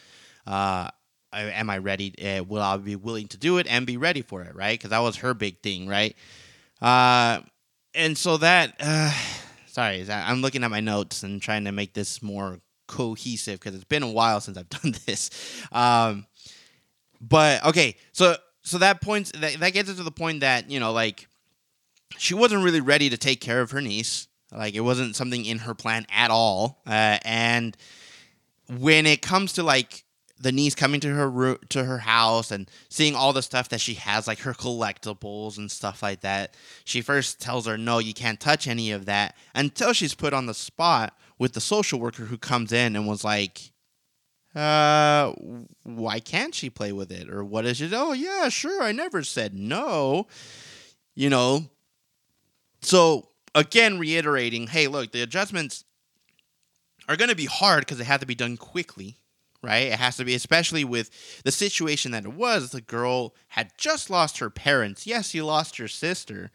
Uh, 0.47 0.89
am 1.33 1.69
I 1.69 1.79
ready? 1.79 2.15
Uh, 2.19 2.45
will 2.45 2.63
I 2.63 2.77
be 2.77 2.97
willing 2.97 3.29
to 3.29 3.37
do 3.37 3.59
it 3.59 3.67
and 3.69 3.87
be 3.87 3.97
ready 3.97 4.23
for 4.23 4.43
it? 4.43 4.55
Right? 4.55 4.79
Because 4.79 4.91
that 4.91 5.01
was 5.01 5.17
her 5.17 5.35
big 5.35 5.61
thing, 5.61 5.89
right? 5.89 6.17
Uh, 6.81 7.41
and 7.95 8.17
so 8.17 8.37
that, 8.37 8.75
uh, 8.81 9.13
sorry, 9.67 10.07
I'm 10.11 10.41
looking 10.41 10.65
at 10.65 10.71
my 10.71 10.81
notes 10.81 11.23
and 11.23 11.43
trying 11.43 11.65
to 11.65 11.73
make 11.73 11.95
this 11.95 12.23
more 12.23 12.61
cohesive 12.87 13.61
because 13.61 13.75
it's 13.75 13.85
been 13.85 14.03
a 14.03 14.11
while 14.11 14.41
since 14.41 14.57
I've 14.57 14.69
done 14.83 14.95
this. 15.07 15.31
Um, 15.73 16.27
but 17.21 17.65
okay, 17.67 17.97
so 18.13 18.37
so 18.69 18.79
that 18.79 19.01
points 19.01 19.33
that, 19.33 19.59
that 19.61 19.73
gets 19.73 19.89
it 19.89 19.97
to 19.97 20.03
the 20.03 20.11
point 20.11 20.41
that 20.41 20.71
you 20.71 20.79
know 20.79 20.93
like 20.93 21.27
she 22.17 22.35
wasn't 22.35 22.63
really 22.63 22.81
ready 22.81 23.11
to 23.11 23.17
take 23.17 23.41
care 23.41 23.61
of 23.61 23.71
her 23.71 23.81
niece. 23.81 24.29
Like 24.53 24.75
it 24.75 24.81
wasn't 24.81 25.17
something 25.17 25.45
in 25.45 25.59
her 25.59 25.75
plan 25.75 26.07
at 26.11 26.31
all. 26.31 26.81
Uh, 26.87 27.19
and 27.25 27.77
when 28.79 29.07
it 29.07 29.21
comes 29.23 29.55
to 29.55 29.63
like 29.63 30.05
the 30.41 30.53
niece 30.53 30.75
coming 30.75 31.01
to 31.01 31.09
her 31.09 31.31
ro- 31.31 31.59
to 31.69 31.85
her 31.85 31.99
house 31.99 32.51
and 32.51 32.71
seeing 32.89 33.15
all 33.15 33.33
the 33.33 33.43
stuff 33.43 33.69
that 33.71 33.81
she 33.81 33.95
has, 33.95 34.27
like 34.27 34.41
her 34.41 34.55
collectibles 34.55 35.59
and 35.59 35.71
stuff 35.71 36.03
like 36.03 36.21
that, 36.21 36.55
she 36.85 37.01
first 37.01 37.41
tells 37.41 37.67
her, 37.67 37.77
"No, 37.77 37.99
you 37.99 38.15
can't 38.15 38.41
touch 38.41 38.67
any 38.67 38.91
of 38.91 39.07
that." 39.07 39.37
Until 39.55 39.93
she's 39.93 40.15
put 40.15 40.33
on 40.33 40.47
the 40.47 40.55
spot 40.55 41.17
with 41.39 41.53
the 41.53 41.61
social 41.61 42.01
worker 42.01 42.25
who 42.25 42.39
comes 42.39 42.73
in 42.73 42.97
and 42.97 43.07
was 43.07 43.25
like, 43.25 43.73
"Uh, 44.59 45.33
why 45.85 46.21
can't 46.21 46.55
she 46.55 46.71
play 46.71 46.93
with 46.93 47.12
it? 47.12 47.29
Or 47.31 47.45
what 47.45 47.65
is 47.67 47.81
it? 47.81 47.93
Oh 47.95 48.12
yeah, 48.12 48.49
sure. 48.49 48.83
I 48.83 48.93
never 48.93 49.23
said 49.23 49.55
no." 49.55 50.27
You 51.15 51.31
know. 51.31 51.67
So 52.83 53.29
again, 53.55 53.99
reiterating, 53.99 54.69
hey, 54.69 54.87
look, 54.87 55.12
the 55.12 55.23
adjustments 55.23 55.85
are 57.09 57.17
going 57.17 57.31
to 57.31 57.37
be 57.37 57.47
hard 57.47 57.81
because 57.81 57.99
they 57.99 58.05
have 58.05 58.21
to 58.21 58.27
be 58.27 58.35
done 58.35 58.57
quickly 58.57 59.17
right? 59.62 59.88
It 59.88 59.99
has 59.99 60.17
to 60.17 60.25
be, 60.25 60.35
especially 60.35 60.85
with 60.85 61.11
the 61.43 61.53
situation 61.53 62.12
that 62.12 62.25
it 62.25 62.33
was. 62.33 62.71
The 62.71 62.81
girl 62.81 63.35
had 63.49 63.73
just 63.77 64.11
lost 64.11 64.38
her 64.38 64.50
parents. 64.50 65.07
Yes, 65.07 65.35
you 65.35 65.45
lost 65.45 65.79
your 65.79 65.88
sister, 65.88 66.50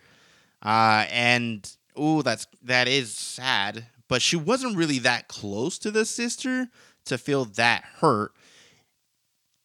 uh, 0.61 1.05
and 1.11 1.69
ooh, 1.99 2.23
that's 2.23 2.47
that 2.63 2.87
is 2.87 3.13
sad. 3.13 3.85
But 4.07 4.21
she 4.21 4.35
wasn't 4.35 4.77
really 4.77 4.99
that 4.99 5.27
close 5.27 5.77
to 5.79 5.91
the 5.91 6.05
sister 6.05 6.69
to 7.05 7.17
feel 7.17 7.45
that 7.45 7.83
hurt 7.99 8.33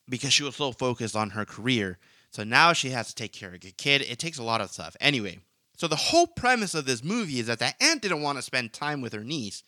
because 0.08 0.32
she 0.32 0.42
was 0.42 0.56
so 0.56 0.72
focused 0.72 1.16
on 1.16 1.30
her 1.30 1.44
career. 1.44 1.98
So 2.30 2.44
now 2.44 2.72
she 2.72 2.90
has 2.90 3.08
to 3.08 3.14
take 3.14 3.32
care 3.32 3.48
of 3.48 3.54
a 3.54 3.58
kid. 3.58 4.02
It 4.02 4.18
takes 4.18 4.38
a 4.38 4.42
lot 4.42 4.60
of 4.60 4.70
stuff. 4.70 4.96
Anyway, 5.00 5.38
so 5.76 5.88
the 5.88 5.96
whole 5.96 6.26
premise 6.26 6.74
of 6.74 6.84
this 6.84 7.04
movie 7.04 7.38
is 7.38 7.46
that 7.46 7.58
the 7.58 7.72
aunt 7.80 8.02
didn't 8.02 8.22
want 8.22 8.38
to 8.38 8.42
spend 8.42 8.72
time 8.72 9.00
with 9.00 9.12
her 9.12 9.24
niece. 9.24 9.62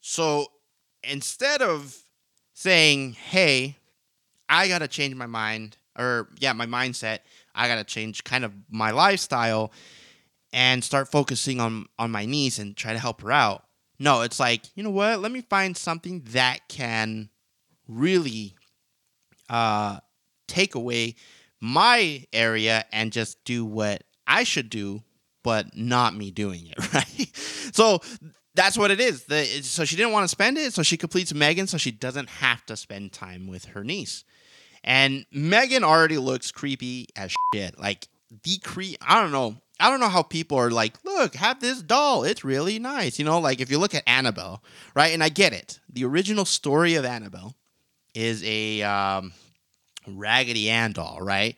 So 0.00 0.46
instead 1.02 1.62
of 1.62 1.96
saying, 2.54 3.12
hey, 3.12 3.76
I 4.48 4.68
got 4.68 4.80
to 4.80 4.88
change 4.88 5.14
my 5.14 5.26
mind, 5.26 5.76
or 5.98 6.28
yeah, 6.38 6.52
my 6.52 6.66
mindset. 6.66 7.20
I 7.54 7.68
got 7.68 7.76
to 7.76 7.84
change 7.84 8.24
kind 8.24 8.44
of 8.44 8.52
my 8.70 8.90
lifestyle 8.90 9.72
and 10.52 10.82
start 10.82 11.10
focusing 11.10 11.60
on, 11.60 11.86
on 11.98 12.10
my 12.10 12.26
niece 12.26 12.58
and 12.58 12.76
try 12.76 12.92
to 12.92 12.98
help 12.98 13.22
her 13.22 13.32
out. 13.32 13.64
No, 14.00 14.22
it's 14.22 14.40
like, 14.40 14.62
you 14.74 14.82
know 14.82 14.90
what? 14.90 15.20
Let 15.20 15.30
me 15.30 15.42
find 15.42 15.76
something 15.76 16.22
that 16.30 16.60
can 16.68 17.28
really 17.86 18.54
uh, 19.50 19.98
take 20.48 20.74
away 20.74 21.16
my 21.60 22.24
area 22.32 22.86
and 22.92 23.12
just 23.12 23.44
do 23.44 23.62
what 23.64 24.02
I 24.26 24.44
should 24.44 24.70
do, 24.70 25.02
but 25.44 25.76
not 25.76 26.16
me 26.16 26.30
doing 26.30 26.66
it, 26.66 26.94
right? 26.94 27.30
So 27.36 28.00
that's 28.54 28.78
what 28.78 28.90
it 28.90 29.00
is. 29.00 29.24
The, 29.24 29.44
so 29.62 29.84
she 29.84 29.96
didn't 29.96 30.12
want 30.12 30.24
to 30.24 30.28
spend 30.28 30.56
it, 30.56 30.72
so 30.72 30.82
she 30.82 30.96
completes 30.96 31.34
Megan 31.34 31.66
so 31.66 31.76
she 31.76 31.90
doesn't 31.90 32.30
have 32.30 32.64
to 32.66 32.78
spend 32.78 33.12
time 33.12 33.48
with 33.48 33.66
her 33.66 33.84
niece. 33.84 34.24
And 34.82 35.26
Megan 35.30 35.84
already 35.84 36.16
looks 36.16 36.50
creepy 36.50 37.08
as 37.16 37.34
shit. 37.54 37.78
Like 37.78 38.08
the 38.44 38.96
I 39.02 39.20
don't 39.20 39.32
know. 39.32 39.56
I 39.80 39.90
don't 39.90 40.00
know 40.00 40.08
how 40.08 40.22
people 40.22 40.58
are 40.58 40.70
like, 40.70 41.02
look, 41.04 41.34
have 41.34 41.60
this 41.60 41.82
doll. 41.82 42.24
It's 42.24 42.44
really 42.44 42.78
nice. 42.78 43.18
You 43.18 43.24
know, 43.24 43.40
like 43.40 43.60
if 43.60 43.70
you 43.70 43.78
look 43.78 43.94
at 43.94 44.02
Annabelle, 44.06 44.62
right? 44.94 45.12
And 45.12 45.22
I 45.24 45.28
get 45.28 45.52
it. 45.52 45.80
The 45.92 46.04
original 46.04 46.44
story 46.44 46.94
of 46.94 47.04
Annabelle 47.04 47.54
is 48.14 48.42
a 48.44 48.82
um, 48.82 49.32
Raggedy 50.06 50.70
Ann 50.70 50.92
doll, 50.92 51.18
right? 51.20 51.56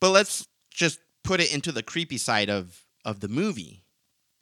But 0.00 0.10
let's 0.10 0.46
just 0.70 1.00
put 1.24 1.40
it 1.40 1.52
into 1.52 1.72
the 1.72 1.82
creepy 1.82 2.18
side 2.18 2.48
of 2.48 2.84
of 3.04 3.20
the 3.20 3.28
movie 3.28 3.84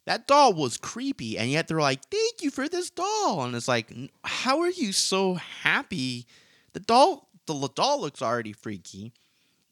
that 0.07 0.25
doll 0.25 0.53
was 0.53 0.77
creepy 0.77 1.37
and 1.37 1.51
yet 1.51 1.67
they're 1.67 1.81
like 1.81 2.01
thank 2.09 2.41
you 2.41 2.49
for 2.49 2.67
this 2.67 2.89
doll 2.89 3.43
and 3.43 3.55
it's 3.55 3.67
like 3.67 3.93
how 4.23 4.61
are 4.61 4.69
you 4.69 4.91
so 4.91 5.35
happy 5.35 6.25
the 6.73 6.79
doll 6.79 7.29
the 7.45 7.69
doll 7.75 8.01
looks 8.01 8.21
already 8.21 8.53
freaky 8.53 9.13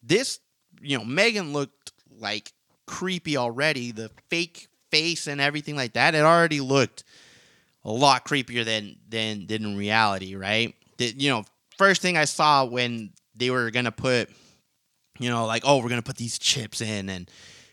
this 0.02 0.40
you 0.80 0.96
know 0.96 1.04
megan 1.04 1.52
looked 1.52 1.92
like 2.20 2.52
creepy 2.86 3.36
already 3.36 3.92
the 3.92 4.10
fake 4.28 4.68
face 4.90 5.26
and 5.26 5.40
everything 5.40 5.76
like 5.76 5.94
that 5.94 6.14
it 6.14 6.22
already 6.22 6.60
looked 6.60 7.04
a 7.84 7.90
lot 7.90 8.24
creepier 8.24 8.64
than 8.64 8.96
than 9.08 9.46
than 9.46 9.64
in 9.64 9.76
reality 9.76 10.36
right 10.36 10.74
you 10.98 11.28
know 11.28 11.44
first 11.76 12.00
thing 12.00 12.16
i 12.16 12.24
saw 12.24 12.64
when 12.64 13.10
they 13.34 13.50
were 13.50 13.70
gonna 13.70 13.92
put 13.92 14.30
you 15.18 15.28
know 15.28 15.46
like 15.46 15.62
oh 15.64 15.78
we're 15.78 15.88
gonna 15.88 16.02
put 16.02 16.16
these 16.16 16.38
chips 16.38 16.80
in 16.80 17.08
and 17.08 17.30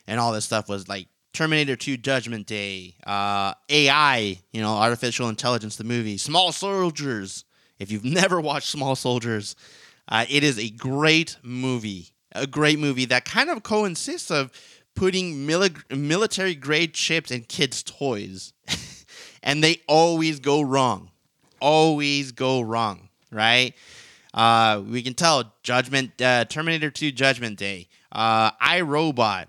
and 0.07 0.19
all 0.19 0.31
this 0.33 0.45
stuff 0.45 0.67
was 0.67 0.87
like 0.87 1.07
Terminator 1.33 1.75
2 1.75 1.97
Judgment 1.97 2.45
Day, 2.45 2.93
uh, 3.07 3.55
AI, 3.67 4.37
you 4.51 4.61
know, 4.61 4.75
artificial 4.75 5.29
intelligence, 5.29 5.77
the 5.77 5.83
movie, 5.83 6.17
Small 6.17 6.51
Soldiers. 6.51 7.43
If 7.79 7.91
you've 7.91 8.05
never 8.05 8.39
watched 8.39 8.67
Small 8.67 8.95
Soldiers, 8.95 9.55
uh, 10.07 10.25
it 10.29 10.43
is 10.43 10.59
a 10.59 10.69
great 10.69 11.37
movie. 11.41 12.09
A 12.33 12.45
great 12.47 12.79
movie 12.79 13.05
that 13.05 13.25
kind 13.25 13.49
of 13.49 13.63
consists 13.63 14.29
of 14.31 14.51
putting 14.95 15.47
mili- 15.47 15.95
military 15.95 16.55
grade 16.55 16.93
chips 16.93 17.31
in 17.31 17.41
kids' 17.41 17.83
toys. 17.83 18.53
and 19.43 19.63
they 19.63 19.81
always 19.87 20.39
go 20.39 20.61
wrong. 20.61 21.11
Always 21.59 22.31
go 22.31 22.61
wrong, 22.61 23.09
right? 23.31 23.73
Uh, 24.33 24.81
we 24.85 25.01
can 25.01 25.13
tell 25.13 25.53
Judgment, 25.63 26.21
uh, 26.21 26.45
Terminator 26.45 26.89
2 26.89 27.11
Judgment 27.11 27.57
Day, 27.57 27.87
uh, 28.11 28.51
iRobot, 28.53 29.45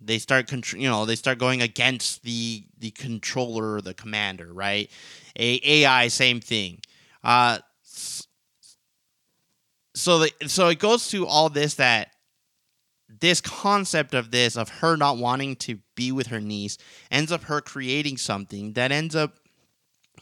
they 0.00 0.18
start 0.18 0.50
you 0.72 0.88
know 0.88 1.04
they 1.04 1.16
start 1.16 1.38
going 1.38 1.62
against 1.62 2.22
the 2.22 2.64
the 2.78 2.90
controller 2.92 3.80
the 3.80 3.94
commander 3.94 4.52
right 4.52 4.90
a 5.38 5.60
ai 5.62 6.08
same 6.08 6.40
thing 6.40 6.80
uh 7.22 7.58
so 9.94 10.20
the, 10.20 10.30
so 10.46 10.68
it 10.68 10.78
goes 10.78 11.08
to 11.08 11.26
all 11.26 11.48
this 11.48 11.74
that 11.74 12.12
this 13.20 13.40
concept 13.40 14.14
of 14.14 14.30
this 14.30 14.56
of 14.56 14.68
her 14.68 14.96
not 14.96 15.18
wanting 15.18 15.56
to 15.56 15.78
be 15.94 16.12
with 16.12 16.28
her 16.28 16.40
niece 16.40 16.78
ends 17.10 17.30
up 17.32 17.44
her 17.44 17.60
creating 17.60 18.16
something 18.16 18.72
that 18.74 18.92
ends 18.92 19.14
up 19.14 19.36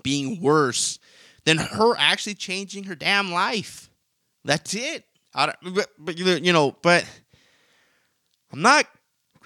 being 0.02 0.40
worse 0.40 0.99
than 1.45 1.59
her 1.59 1.95
actually 1.99 2.35
changing 2.35 2.85
her 2.85 2.95
damn 2.95 3.33
life 3.33 3.90
that's 4.45 4.75
it 4.75 5.05
but, 5.35 5.88
but 5.99 6.19
you 6.19 6.52
know 6.52 6.76
but 6.83 7.05
i'm 8.52 8.62
not 8.62 8.87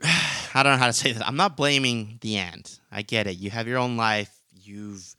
I 0.55 0.63
don't 0.63 0.73
know 0.73 0.79
how 0.79 0.87
to 0.87 0.93
say 0.93 1.13
this. 1.13 1.23
I'm 1.25 1.37
not 1.37 1.57
blaming 1.57 2.19
the 2.21 2.37
aunt. 2.37 2.81
I 2.91 3.03
get 3.03 3.27
it. 3.27 3.39
You 3.39 3.51
have 3.51 3.67
your 3.67 3.79
own 3.79 3.97
life. 3.97 4.31
You've 4.53 5.15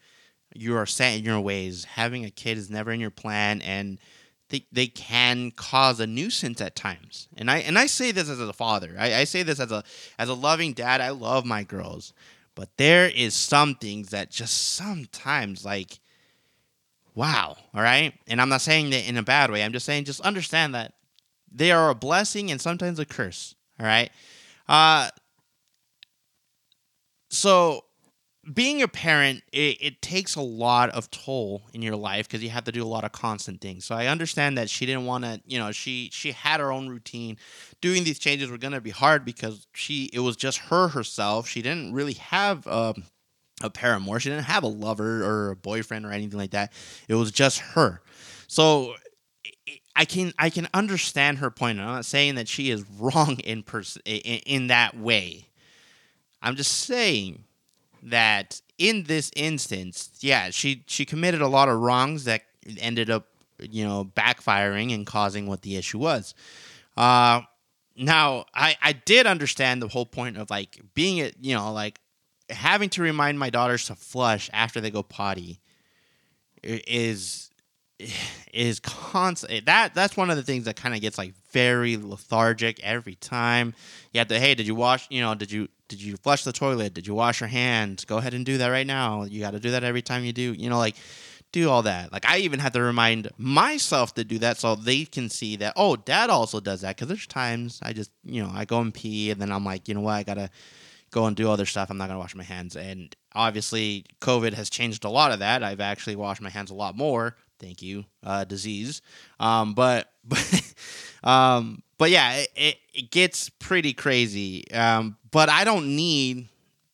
you 0.55 0.75
are 0.75 0.85
set 0.85 1.17
in 1.17 1.23
your 1.23 1.39
ways. 1.39 1.85
Having 1.85 2.25
a 2.25 2.29
kid 2.29 2.57
is 2.57 2.69
never 2.69 2.91
in 2.91 2.99
your 2.99 3.09
plan, 3.09 3.61
and 3.61 3.99
they 4.53 4.65
they 4.71 4.87
can 4.87 5.49
cause 5.49 5.99
a 5.99 6.05
nuisance 6.05 6.61
at 6.61 6.75
times. 6.75 7.27
And 7.35 7.49
I 7.49 7.57
and 7.57 7.77
I 7.77 7.87
say 7.87 8.11
this 8.11 8.29
as 8.29 8.39
a 8.39 8.53
father. 8.53 8.95
I, 8.99 9.15
I 9.15 9.23
say 9.23 9.41
this 9.41 9.59
as 9.59 9.71
a 9.71 9.83
as 10.19 10.29
a 10.29 10.35
loving 10.35 10.73
dad. 10.73 11.01
I 11.01 11.09
love 11.09 11.43
my 11.43 11.63
girls, 11.63 12.13
but 12.53 12.69
there 12.77 13.09
is 13.09 13.33
some 13.33 13.73
things 13.73 14.11
that 14.11 14.29
just 14.29 14.75
sometimes 14.75 15.65
like 15.65 15.99
wow 17.15 17.55
all 17.75 17.81
right 17.83 18.11
and 18.27 18.41
i'm 18.41 18.49
not 18.49 18.59
saying 18.59 18.89
that 18.89 19.07
in 19.07 19.17
a 19.17 19.21
bad 19.21 19.51
way 19.51 19.63
i'm 19.63 19.71
just 19.71 19.85
saying 19.85 20.03
just 20.03 20.19
understand 20.21 20.73
that 20.73 20.95
they 21.51 21.71
are 21.71 21.91
a 21.91 21.93
blessing 21.95 22.49
and 22.49 22.59
sometimes 22.59 22.97
a 22.97 23.05
curse 23.05 23.53
all 23.79 23.85
right 23.85 24.09
uh, 24.67 25.09
so 27.29 27.83
being 28.51 28.81
a 28.81 28.87
parent 28.87 29.41
it, 29.53 29.77
it, 29.79 30.01
takes 30.01 30.35
a 30.35 30.41
lot 30.41 30.89
of 30.89 31.09
toll 31.11 31.61
in 31.73 31.81
your 31.81 31.95
life 31.95 32.27
because 32.27 32.43
you 32.43 32.49
have 32.49 32.65
to 32.65 32.71
do 32.71 32.83
a 32.83 32.85
lot 32.85 33.05
of 33.05 33.11
constant 33.13 33.61
things. 33.61 33.85
So 33.85 33.95
i 33.95 34.07
understand 34.07 34.57
that 34.57 34.69
she 34.69 34.85
didn't 34.85 35.05
want 35.05 35.23
to 35.23 35.41
you 35.47 35.57
know 35.57 35.71
she 35.71 36.09
she 36.11 36.31
had 36.31 36.59
her 36.59 36.71
own 36.71 36.89
routine. 36.89 37.37
Doing 37.79 38.03
these 38.03 38.19
changes 38.19 38.49
were 38.49 38.57
going 38.57 38.73
to 38.73 38.81
be 38.81 38.89
hard 38.89 39.23
because 39.23 39.67
she 39.73 40.09
it 40.13 40.19
was 40.19 40.35
just 40.35 40.57
her 40.57 40.89
herself. 40.89 41.47
She 41.47 41.61
didn't 41.61 41.93
really 41.93 42.13
have 42.13 42.67
um, 42.67 43.03
a 43.61 43.69
paramour 43.69 44.19
she 44.19 44.29
didn't 44.29 44.45
have 44.45 44.63
a 44.63 44.67
lover 44.67 45.23
or 45.23 45.51
a 45.51 45.55
boyfriend 45.55 46.05
or 46.05 46.11
anything 46.11 46.37
like 46.37 46.51
that. 46.51 46.73
It 47.07 47.15
was 47.15 47.31
just 47.31 47.59
her. 47.59 48.01
So 48.47 48.95
I 49.95 50.03
can 50.03 50.33
I 50.37 50.49
can 50.49 50.67
understand 50.73 51.37
her 51.37 51.49
point. 51.49 51.79
I'm 51.79 51.85
not 51.85 52.05
saying 52.05 52.35
that 52.35 52.49
she 52.49 52.71
is 52.71 52.83
wrong 52.99 53.39
in 53.39 53.63
pers- 53.63 53.97
in, 54.03 54.41
in 54.45 54.67
that 54.67 54.97
way. 54.97 55.47
I'm 56.41 56.57
just 56.57 56.73
saying 56.73 57.45
that 58.03 58.61
in 58.77 59.03
this 59.03 59.31
instance, 59.35 60.09
yeah, 60.21 60.49
she 60.49 60.83
she 60.87 61.05
committed 61.05 61.41
a 61.41 61.47
lot 61.47 61.69
of 61.69 61.79
wrongs 61.79 62.25
that 62.25 62.43
ended 62.79 63.09
up, 63.09 63.27
you 63.59 63.83
know, 63.85 64.05
backfiring 64.15 64.93
and 64.93 65.05
causing 65.05 65.47
what 65.47 65.61
the 65.61 65.75
issue 65.75 65.99
was. 65.99 66.33
Uh, 66.97 67.41
now 67.95 68.45
I 68.53 68.75
I 68.81 68.93
did 68.93 69.27
understand 69.27 69.81
the 69.81 69.87
whole 69.87 70.05
point 70.05 70.37
of 70.37 70.49
like 70.49 70.81
being 70.93 71.17
it, 71.17 71.35
you 71.41 71.55
know, 71.55 71.71
like 71.71 71.99
having 72.49 72.89
to 72.89 73.01
remind 73.01 73.39
my 73.39 73.49
daughters 73.49 73.85
to 73.85 73.95
flush 73.95 74.49
after 74.53 74.81
they 74.81 74.91
go 74.91 75.03
potty 75.03 75.59
is 76.63 77.49
is 78.53 78.79
constant 78.79 79.51
eh, 79.51 79.61
that 79.65 79.93
that's 79.95 80.15
one 80.15 80.29
of 80.29 80.37
the 80.37 80.43
things 80.43 80.65
that 80.65 80.75
kind 80.75 80.93
of 80.93 81.01
gets 81.01 81.17
like 81.17 81.33
very 81.51 81.97
lethargic 81.97 82.79
every 82.81 83.15
time. 83.15 83.73
You 84.11 84.19
have 84.19 84.27
to 84.27 84.39
hey 84.39 84.55
did 84.55 84.67
you 84.67 84.75
wash 84.75 85.07
you 85.09 85.21
know 85.21 85.35
did 85.35 85.51
you 85.51 85.67
did 85.87 86.01
you 86.01 86.17
flush 86.17 86.43
the 86.43 86.53
toilet? 86.53 86.93
Did 86.93 87.07
you 87.07 87.15
wash 87.15 87.41
your 87.41 87.49
hands? 87.49 88.05
Go 88.05 88.17
ahead 88.17 88.33
and 88.33 88.45
do 88.45 88.57
that 88.59 88.67
right 88.69 88.87
now. 88.87 89.23
You 89.23 89.41
got 89.41 89.51
to 89.51 89.59
do 89.59 89.71
that 89.71 89.83
every 89.83 90.01
time 90.01 90.23
you 90.23 90.33
do 90.33 90.53
you 90.53 90.69
know 90.69 90.77
like 90.77 90.95
do 91.51 91.69
all 91.69 91.83
that. 91.83 92.11
Like 92.11 92.25
i 92.25 92.37
even 92.37 92.59
have 92.59 92.73
to 92.73 92.81
remind 92.81 93.29
myself 93.37 94.13
to 94.15 94.23
do 94.23 94.39
that 94.39 94.57
so 94.57 94.75
they 94.75 95.05
can 95.05 95.29
see 95.29 95.55
that 95.57 95.73
oh 95.75 95.95
dad 95.95 96.29
also 96.29 96.59
does 96.59 96.81
that 96.81 96.95
because 96.95 97.07
there's 97.07 97.27
times 97.27 97.79
i 97.83 97.93
just 97.93 98.11
you 98.23 98.41
know 98.41 98.51
i 98.53 98.65
go 98.65 98.79
and 98.81 98.93
pee 98.93 99.31
and 99.31 99.39
then 99.41 99.51
i'm 99.51 99.65
like 99.65 99.87
you 99.87 99.93
know 99.93 100.01
what? 100.01 100.13
I 100.13 100.23
gotta 100.23 100.49
go 101.11 101.27
and 101.27 101.35
do 101.35 101.51
other 101.51 101.67
stuff. 101.67 101.91
I'm 101.91 101.97
not 101.97 102.07
gonna 102.07 102.19
wash 102.19 102.35
my 102.35 102.43
hands. 102.43 102.75
And 102.75 103.15
obviously 103.33 104.05
covid 104.21 104.53
has 104.53 104.69
changed 104.69 105.05
a 105.05 105.09
lot 105.09 105.31
of 105.31 105.39
that. 105.39 105.63
I've 105.63 105.81
actually 105.81 106.15
washed 106.15 106.41
my 106.41 106.49
hands 106.49 106.69
a 106.69 106.75
lot 106.75 106.95
more 106.95 107.35
thank 107.63 107.81
you, 107.81 108.03
uh, 108.23 108.43
disease. 108.43 109.01
Um, 109.39 109.73
but 109.73 110.11
but 110.23 110.73
um, 111.23 111.81
but 111.97 112.09
yeah, 112.09 112.33
it, 112.33 112.49
it, 112.55 112.75
it, 112.93 113.11
gets 113.11 113.49
pretty 113.49 113.93
crazy. 113.93 114.69
Um, 114.71 115.17
but 115.31 115.49
I 115.49 115.63
don't 115.63 115.95
need 115.95 116.49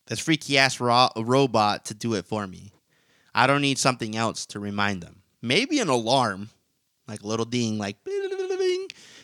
this 0.06 0.20
freaky 0.20 0.58
ass 0.58 0.80
ro- 0.80 1.10
robot 1.16 1.86
to 1.86 1.94
do 1.94 2.14
it 2.14 2.26
for 2.26 2.46
me. 2.46 2.72
I 3.34 3.46
don't 3.46 3.62
need 3.62 3.78
something 3.78 4.16
else 4.16 4.46
to 4.46 4.60
remind 4.60 5.02
them. 5.02 5.22
Maybe 5.42 5.80
an 5.80 5.88
alarm, 5.88 6.50
like 7.08 7.22
a 7.22 7.26
little 7.26 7.46
ding, 7.46 7.78
like 7.78 7.96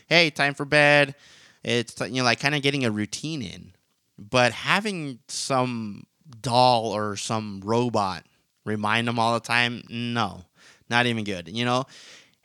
hey, 0.09 0.31
time 0.31 0.55
for 0.55 0.65
bed. 0.65 1.15
It's 1.63 1.99
you 2.01 2.17
know 2.17 2.25
like 2.25 2.41
kind 2.41 2.55
of 2.55 2.63
getting 2.63 2.85
a 2.85 2.91
routine 2.91 3.43
in. 3.43 3.73
But 4.19 4.53
having 4.53 5.19
some 5.29 6.05
doll 6.41 6.87
or 6.87 7.17
some 7.17 7.61
robot 7.65 8.25
remind 8.65 9.07
them 9.07 9.19
all 9.19 9.35
the 9.35 9.41
time, 9.41 9.83
no. 9.89 10.46
Not 10.89 11.07
even 11.07 11.25
good, 11.25 11.49
you 11.49 11.65
know? 11.65 11.85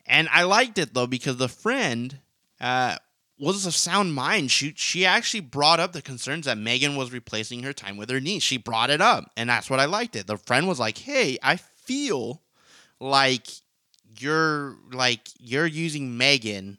And 0.05 0.27
I 0.31 0.43
liked 0.43 0.77
it 0.77 0.93
though 0.93 1.07
because 1.07 1.37
the 1.37 1.47
friend 1.47 2.19
uh, 2.59 2.97
was 3.39 3.65
a 3.65 3.71
sound 3.71 4.13
mind. 4.13 4.51
She 4.51 4.73
she 4.75 5.05
actually 5.05 5.39
brought 5.39 5.79
up 5.79 5.93
the 5.93 6.01
concerns 6.01 6.45
that 6.45 6.57
Megan 6.57 6.95
was 6.95 7.11
replacing 7.11 7.63
her 7.63 7.73
time 7.73 7.97
with 7.97 8.09
her 8.09 8.19
niece. 8.19 8.43
She 8.43 8.57
brought 8.57 8.89
it 8.89 9.01
up, 9.01 9.31
and 9.35 9.49
that's 9.49 9.69
what 9.69 9.79
I 9.79 9.85
liked 9.85 10.15
it. 10.15 10.27
The 10.27 10.37
friend 10.37 10.67
was 10.67 10.79
like, 10.79 10.97
"Hey, 10.97 11.37
I 11.41 11.55
feel 11.55 12.41
like 12.99 13.47
you're 14.19 14.77
like 14.91 15.27
you're 15.39 15.65
using 15.65 16.17
Megan 16.17 16.77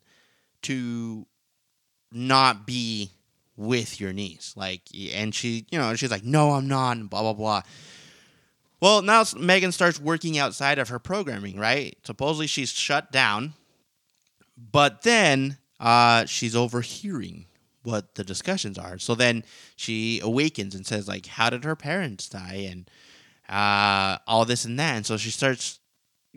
to 0.63 1.27
not 2.13 2.67
be 2.67 3.11
with 3.57 4.01
your 4.01 4.13
niece." 4.13 4.55
Like, 4.57 4.83
and 5.15 5.35
she, 5.35 5.67
you 5.71 5.79
know, 5.79 5.95
she's 5.97 6.11
like, 6.11 6.25
"No, 6.25 6.53
I'm 6.53 6.69
not," 6.69 7.11
blah 7.11 7.23
blah 7.23 7.33
blah. 7.33 7.63
Well, 8.83 9.01
now 9.01 9.23
Megan 9.39 9.71
starts 9.71 10.01
working 10.01 10.39
outside 10.39 10.81
of 10.81 10.89
her 10.89 10.99
programming, 10.99 11.57
right? 11.57 11.97
Supposedly 12.03 12.49
she's 12.49 12.73
shut 12.73 13.13
down, 13.13 13.55
but 14.57 15.03
then 15.03 15.59
uh, 15.79 16.25
she's 16.25 16.57
overhearing 16.57 17.47
what 17.85 18.17
the 18.17 18.25
discussions 18.25 18.79
are. 18.79 18.99
So 18.99 19.15
then 19.15 19.45
she 19.77 20.19
awakens 20.19 20.75
and 20.75 20.85
says, 20.85 21.07
like, 21.07 21.27
how 21.27 21.49
did 21.49 21.63
her 21.63 21.77
parents 21.77 22.29
die? 22.29 22.67
And 22.69 22.91
uh, 23.49 24.19
all 24.27 24.45
this 24.45 24.65
and 24.65 24.77
that. 24.81 24.97
And 24.97 25.07
so 25.07 25.17
she 25.17 25.31
starts 25.31 25.79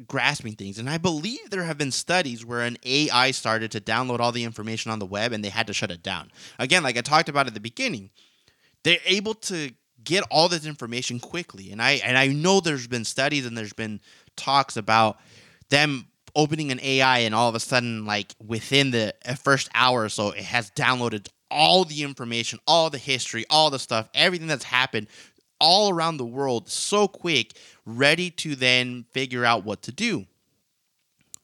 grasping 0.06 0.54
things. 0.54 0.78
And 0.78 0.88
I 0.88 1.00
believe 1.00 1.50
there 1.50 1.64
have 1.64 1.80
been 1.80 1.92
studies 1.92 2.46
where 2.46 2.62
an 2.62 2.78
AI 2.86 3.32
started 3.32 3.72
to 3.72 3.82
download 3.82 4.20
all 4.20 4.32
the 4.32 4.44
information 4.44 4.92
on 4.92 5.00
the 5.00 5.08
web 5.08 5.32
and 5.32 5.44
they 5.44 5.50
had 5.50 5.66
to 5.66 5.74
shut 5.74 5.90
it 5.90 6.04
down. 6.04 6.32
Again, 6.60 6.84
like 6.84 6.96
I 6.96 7.02
talked 7.02 7.28
about 7.28 7.48
at 7.48 7.56
the 7.56 7.60
beginning, 7.60 8.12
they're 8.84 9.00
able 9.04 9.34
to 9.34 9.72
get 10.06 10.24
all 10.32 10.48
this 10.48 10.66
information 10.66 11.20
quickly. 11.20 11.72
And 11.72 11.82
I 11.82 11.94
and 12.04 12.18
I 12.18 12.28
know 12.28 12.60
there's 12.62 12.88
been 12.88 13.06
studies 13.06 13.46
and 13.46 13.58
there's 13.58 13.74
been 13.74 14.00
talks 14.36 14.78
about 14.78 15.18
them 15.70 16.08
opening 16.36 16.72
an 16.72 16.80
AI 16.82 17.20
and 17.20 17.34
all 17.34 17.50
of 17.50 17.56
a 17.56 17.60
sudden 17.60 18.06
like 18.06 18.36
within 18.46 18.92
the 18.92 19.14
uh, 19.26 19.36
first 19.36 19.70
hour 19.74 20.04
or 20.04 20.10
so 20.10 20.32
it 20.32 20.44
has 20.44 20.70
downloaded 20.72 21.28
all 21.50 21.86
the 21.86 22.04
information, 22.04 22.60
all 22.68 22.90
the 22.90 22.98
history, 22.98 23.46
all 23.50 23.70
the 23.70 23.80
stuff, 23.80 24.10
everything 24.14 24.48
that's 24.48 24.66
happened 24.66 25.08
all 25.60 25.90
around 25.90 26.18
the 26.18 26.26
world 26.26 26.70
so 26.70 27.08
quick, 27.08 27.54
ready 27.86 28.30
to 28.30 28.56
then 28.56 29.06
figure 29.12 29.46
out 29.46 29.64
what 29.64 29.82
to 29.84 29.92
do. 29.92 30.26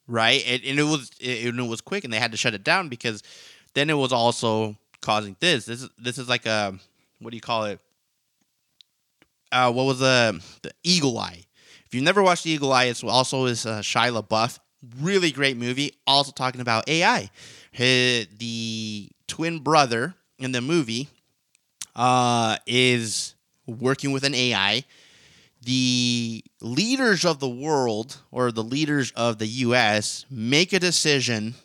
Right? 0.08 0.44
And, 0.46 0.62
and 0.66 0.80
it 0.80 0.84
was 0.84 1.12
it, 1.20 1.56
it 1.56 1.62
was 1.62 1.82
quick 1.82 2.04
and 2.04 2.12
they 2.12 2.20
had 2.20 2.32
to 2.32 2.38
shut 2.38 2.54
it 2.54 2.64
down 2.64 2.90
because 2.90 3.24
then 3.74 3.90
it 3.90 3.94
was 3.94 4.12
also 4.12 4.76
causing 5.02 5.36
this. 5.40 5.66
This 5.66 5.84
is 5.84 5.90
this 5.98 6.18
is 6.18 6.28
like 6.28 6.46
a 6.46 6.78
what 7.20 7.32
do 7.32 7.38
you 7.38 7.42
call 7.42 7.66
it? 7.66 7.80
Uh, 9.52 9.72
what 9.72 9.86
was 9.86 10.00
the 10.00 10.42
the 10.62 10.72
Eagle 10.84 11.18
Eye? 11.18 11.44
If 11.86 11.94
you've 11.94 12.04
never 12.04 12.24
watched 12.24 12.46
the 12.46 12.52
Eagle 12.52 12.72
Eye, 12.72 12.86
it's 12.86 13.04
also 13.04 13.46
is 13.46 13.66
uh, 13.66 13.80
Shia 13.80 14.22
LaBeouf. 14.22 14.60
Really 15.00 15.32
great 15.32 15.58
movie. 15.58 15.94
Also 16.08 16.32
talking 16.32 16.62
about 16.62 16.88
AI. 16.88 17.30
His, 17.72 18.28
the 18.38 19.10
twin 19.28 19.60
brother 19.60 20.16
in 20.40 20.52
the 20.52 20.62
movie 20.62 21.10
uh, 21.96 22.58
is 22.66 23.36
working 23.68 24.12
with 24.12 24.24
an 24.24 24.34
AI. 24.34 24.86
The 25.64 26.44
leaders 26.62 27.24
of 27.24 27.40
the 27.40 27.50
world 27.50 28.18
or 28.32 28.52
the 28.52 28.64
leaders 28.64 29.12
of 29.12 29.38
the 29.38 29.48
U.S. 29.48 30.26
make 30.30 30.74
a 30.74 30.80
decision 30.80 31.56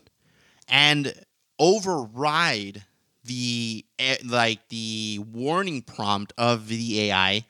and 0.68 1.14
override 1.58 2.84
the 3.24 3.84
eh, 3.98 4.16
like 4.24 4.68
the 4.68 5.20
warning 5.32 5.82
prompt 5.82 6.32
of 6.36 6.68
the 6.68 7.10
AI 7.10 7.44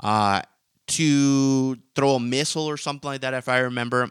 uh, 0.00 0.42
to 0.88 1.76
throw 1.94 2.14
a 2.14 2.20
missile 2.20 2.66
or 2.66 2.76
something 2.76 3.08
like 3.08 3.20
that, 3.20 3.34
if 3.34 3.48
I 3.48 3.58
remember, 3.58 4.10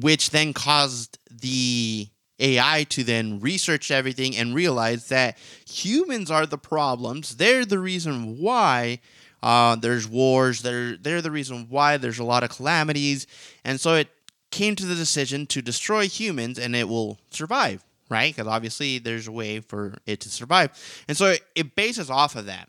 which 0.00 0.30
then 0.30 0.52
caused 0.52 1.18
the 1.30 2.08
AI 2.38 2.84
to 2.90 3.02
then 3.02 3.40
research 3.40 3.90
everything 3.90 4.36
and 4.36 4.54
realize 4.54 5.08
that 5.08 5.38
humans 5.68 6.30
are 6.30 6.46
the 6.46 6.58
problems. 6.58 7.36
They're 7.36 7.64
the 7.64 7.78
reason 7.78 8.38
why 8.38 9.00
uh, 9.42 9.76
there's 9.76 10.08
wars. 10.08 10.62
They're 10.62 10.96
they're 10.96 11.22
the 11.22 11.30
reason 11.30 11.66
why 11.68 11.96
there's 11.96 12.18
a 12.18 12.24
lot 12.24 12.44
of 12.44 12.50
calamities, 12.50 13.26
and 13.64 13.80
so 13.80 13.94
it 13.94 14.08
came 14.50 14.76
to 14.76 14.86
the 14.86 14.94
decision 14.94 15.46
to 15.46 15.62
destroy 15.62 16.08
humans, 16.08 16.58
and 16.58 16.74
it 16.76 16.88
will 16.88 17.18
survive, 17.30 17.84
right? 18.10 18.34
Because 18.34 18.50
obviously 18.50 18.98
there's 18.98 19.28
a 19.28 19.32
way 19.32 19.60
for 19.60 19.94
it 20.06 20.20
to 20.20 20.28
survive, 20.30 20.70
and 21.08 21.16
so 21.16 21.26
it, 21.26 21.42
it 21.54 21.74
bases 21.74 22.10
off 22.10 22.36
of 22.36 22.46
that. 22.46 22.68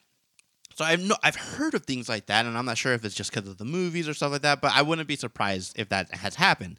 So 0.78 0.86
I've 0.86 1.02
no, 1.02 1.16
I've 1.24 1.36
heard 1.36 1.74
of 1.74 1.86
things 1.86 2.08
like 2.08 2.28
that, 2.28 2.46
and 2.46 2.56
I'm 2.56 2.66
not 2.66 2.78
sure 2.78 2.94
if 2.94 3.04
it's 3.04 3.16
just 3.16 3.34
because 3.34 3.50
of 3.50 3.58
the 3.58 3.66
movies 3.66 4.08
or 4.08 4.14
stuff 4.14 4.32
like 4.32 4.44
that. 4.44 4.62
But 4.62 4.74
I 4.76 4.84
wouldn't 4.84 5.08
be 5.08 5.16
surprised 5.16 5.74
if 5.80 5.90
that 5.90 6.14
has 6.14 6.36
happened. 6.36 6.78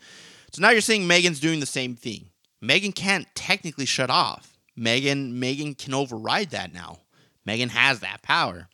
So 0.52 0.62
now 0.62 0.70
you're 0.70 0.80
seeing 0.80 1.08
Megan's 1.08 1.40
doing 1.40 1.58
the 1.58 1.66
same 1.66 1.96
thing. 1.96 2.26
Megan 2.60 2.92
can't 2.92 3.26
technically 3.34 3.86
shut 3.86 4.08
off. 4.08 4.56
Megan 4.76 5.40
Megan 5.40 5.74
can 5.74 5.94
override 5.94 6.50
that 6.50 6.72
now. 6.72 6.98
Megan 7.44 7.70
has 7.70 7.98
that 8.00 8.22
power. 8.22 8.68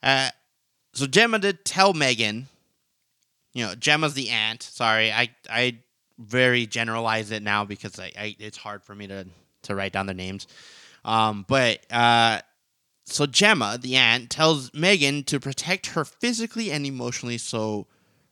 Uh, 0.00 0.30
so 0.92 1.08
Gemma 1.08 1.40
did 1.40 1.64
tell 1.64 1.92
Megan, 1.92 2.46
you 3.52 3.66
know, 3.66 3.74
Gemma's 3.74 4.14
the 4.14 4.30
aunt. 4.30 4.62
Sorry, 4.62 5.10
I 5.10 5.30
I 5.50 5.78
very 6.18 6.66
generalize 6.66 7.32
it 7.32 7.42
now 7.42 7.64
because 7.64 7.98
I, 7.98 8.12
I 8.16 8.36
it's 8.38 8.58
hard 8.58 8.84
for 8.84 8.94
me 8.94 9.08
to 9.08 9.26
to 9.62 9.74
write 9.74 9.92
down 9.92 10.06
their 10.06 10.14
names. 10.14 10.46
Um, 11.04 11.44
but 11.48 11.80
uh, 11.90 12.42
so 13.08 13.26
Gemma, 13.26 13.78
the 13.80 13.96
aunt, 13.96 14.30
tells 14.30 14.72
Megan 14.74 15.24
to 15.24 15.40
protect 15.40 15.88
her 15.88 16.04
physically 16.04 16.70
and 16.70 16.86
emotionally. 16.86 17.38
So 17.38 17.86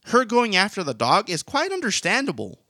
her 0.06 0.24
going 0.24 0.54
after 0.54 0.82
the 0.82 0.94
dog 0.94 1.28
is 1.30 1.42
quite 1.42 1.72
understandable. 1.72 2.60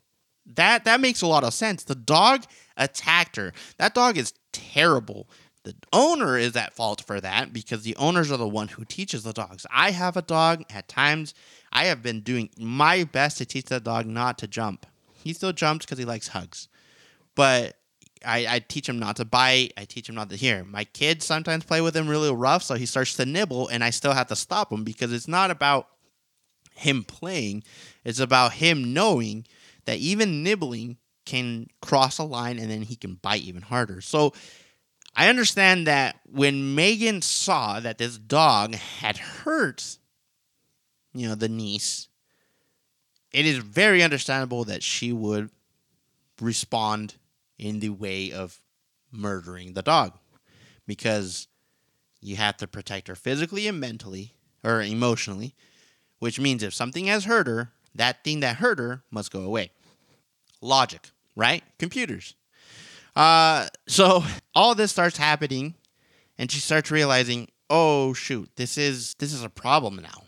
That 0.46 0.84
that 0.84 1.00
makes 1.00 1.22
a 1.22 1.26
lot 1.26 1.44
of 1.44 1.52
sense. 1.52 1.84
The 1.84 1.94
dog 1.94 2.44
attacked 2.76 3.36
her. 3.36 3.52
That 3.78 3.94
dog 3.94 4.16
is 4.16 4.32
terrible. 4.52 5.28
The 5.64 5.74
owner 5.92 6.38
is 6.38 6.54
at 6.54 6.74
fault 6.74 7.02
for 7.04 7.20
that 7.20 7.52
because 7.52 7.82
the 7.82 7.96
owners 7.96 8.30
are 8.30 8.36
the 8.36 8.46
one 8.46 8.68
who 8.68 8.84
teaches 8.84 9.24
the 9.24 9.32
dogs. 9.32 9.66
I 9.70 9.90
have 9.90 10.16
a 10.16 10.22
dog. 10.22 10.62
At 10.70 10.86
times, 10.86 11.34
I 11.72 11.86
have 11.86 12.02
been 12.02 12.20
doing 12.20 12.50
my 12.56 13.02
best 13.02 13.38
to 13.38 13.44
teach 13.44 13.64
that 13.66 13.82
dog 13.82 14.06
not 14.06 14.38
to 14.38 14.46
jump. 14.46 14.86
He 15.12 15.32
still 15.32 15.52
jumps 15.52 15.84
because 15.84 15.98
he 15.98 16.04
likes 16.04 16.28
hugs. 16.28 16.68
But 17.34 17.76
I, 18.24 18.46
I 18.48 18.58
teach 18.60 18.88
him 18.88 18.98
not 18.98 19.16
to 19.16 19.24
bite. 19.24 19.72
I 19.76 19.84
teach 19.84 20.08
him 20.08 20.14
not 20.14 20.30
to 20.30 20.36
hear. 20.36 20.64
My 20.64 20.84
kids 20.84 21.24
sometimes 21.24 21.64
play 21.64 21.80
with 21.80 21.96
him 21.96 22.08
really 22.08 22.32
rough, 22.32 22.62
so 22.62 22.74
he 22.74 22.86
starts 22.86 23.14
to 23.14 23.26
nibble, 23.26 23.68
and 23.68 23.84
I 23.84 23.90
still 23.90 24.12
have 24.12 24.28
to 24.28 24.36
stop 24.36 24.72
him 24.72 24.84
because 24.84 25.12
it's 25.12 25.28
not 25.28 25.50
about 25.50 25.88
him 26.74 27.04
playing. 27.04 27.64
It's 28.04 28.20
about 28.20 28.54
him 28.54 28.92
knowing 28.92 29.46
that 29.84 29.98
even 29.98 30.42
nibbling 30.42 30.98
can 31.24 31.66
cross 31.82 32.18
a 32.18 32.24
line 32.24 32.58
and 32.58 32.70
then 32.70 32.82
he 32.82 32.96
can 32.96 33.14
bite 33.14 33.42
even 33.42 33.62
harder. 33.62 34.00
So 34.00 34.32
I 35.14 35.28
understand 35.28 35.86
that 35.86 36.20
when 36.30 36.74
Megan 36.74 37.22
saw 37.22 37.80
that 37.80 37.98
this 37.98 38.18
dog 38.18 38.74
had 38.74 39.16
hurt, 39.16 39.98
you 41.14 41.28
know, 41.28 41.34
the 41.34 41.48
niece, 41.48 42.08
it 43.32 43.46
is 43.46 43.58
very 43.58 44.02
understandable 44.02 44.64
that 44.64 44.82
she 44.82 45.12
would 45.12 45.50
respond 46.40 47.14
in 47.58 47.80
the 47.80 47.90
way 47.90 48.32
of 48.32 48.60
murdering 49.10 49.74
the 49.74 49.82
dog 49.82 50.12
because 50.86 51.48
you 52.20 52.36
have 52.36 52.56
to 52.58 52.66
protect 52.66 53.08
her 53.08 53.14
physically 53.14 53.66
and 53.66 53.80
mentally 53.80 54.34
or 54.64 54.82
emotionally, 54.82 55.54
which 56.18 56.40
means 56.40 56.62
if 56.62 56.74
something 56.74 57.06
has 57.06 57.24
hurt 57.24 57.46
her, 57.46 57.72
that 57.94 58.24
thing 58.24 58.40
that 58.40 58.56
hurt 58.56 58.78
her 58.78 59.02
must 59.10 59.30
go 59.30 59.42
away. 59.42 59.70
Logic, 60.60 61.10
right? 61.34 61.62
Computers. 61.78 62.34
Uh, 63.14 63.68
so 63.86 64.22
all 64.54 64.74
this 64.74 64.90
starts 64.90 65.16
happening, 65.16 65.74
and 66.38 66.50
she 66.50 66.60
starts 66.60 66.90
realizing, 66.90 67.48
oh 67.70 68.12
shoot, 68.12 68.50
this 68.56 68.76
is 68.76 69.14
this 69.14 69.32
is 69.32 69.42
a 69.42 69.50
problem 69.50 69.96
now, 69.96 70.22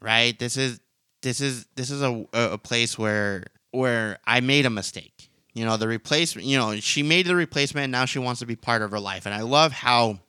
right? 0.00 0.38
This 0.38 0.56
is 0.56 0.80
this 1.22 1.40
is 1.40 1.66
this 1.74 1.90
is 1.90 2.02
a 2.02 2.26
a 2.32 2.58
place 2.58 2.98
where 2.98 3.44
where 3.70 4.18
I 4.24 4.40
made 4.40 4.66
a 4.66 4.70
mistake. 4.70 5.27
You 5.58 5.64
know, 5.64 5.76
the 5.76 5.88
replacement. 5.88 6.46
You 6.46 6.56
know, 6.56 6.76
she 6.76 7.02
made 7.02 7.26
the 7.26 7.34
replacement, 7.34 7.90
now 7.90 8.04
she 8.04 8.18
wants 8.18 8.38
to 8.40 8.46
be 8.46 8.56
part 8.56 8.82
of 8.82 8.92
her 8.92 9.00
life, 9.00 9.26
and 9.26 9.34
I 9.34 9.42
love 9.42 9.72
how. 9.72 10.20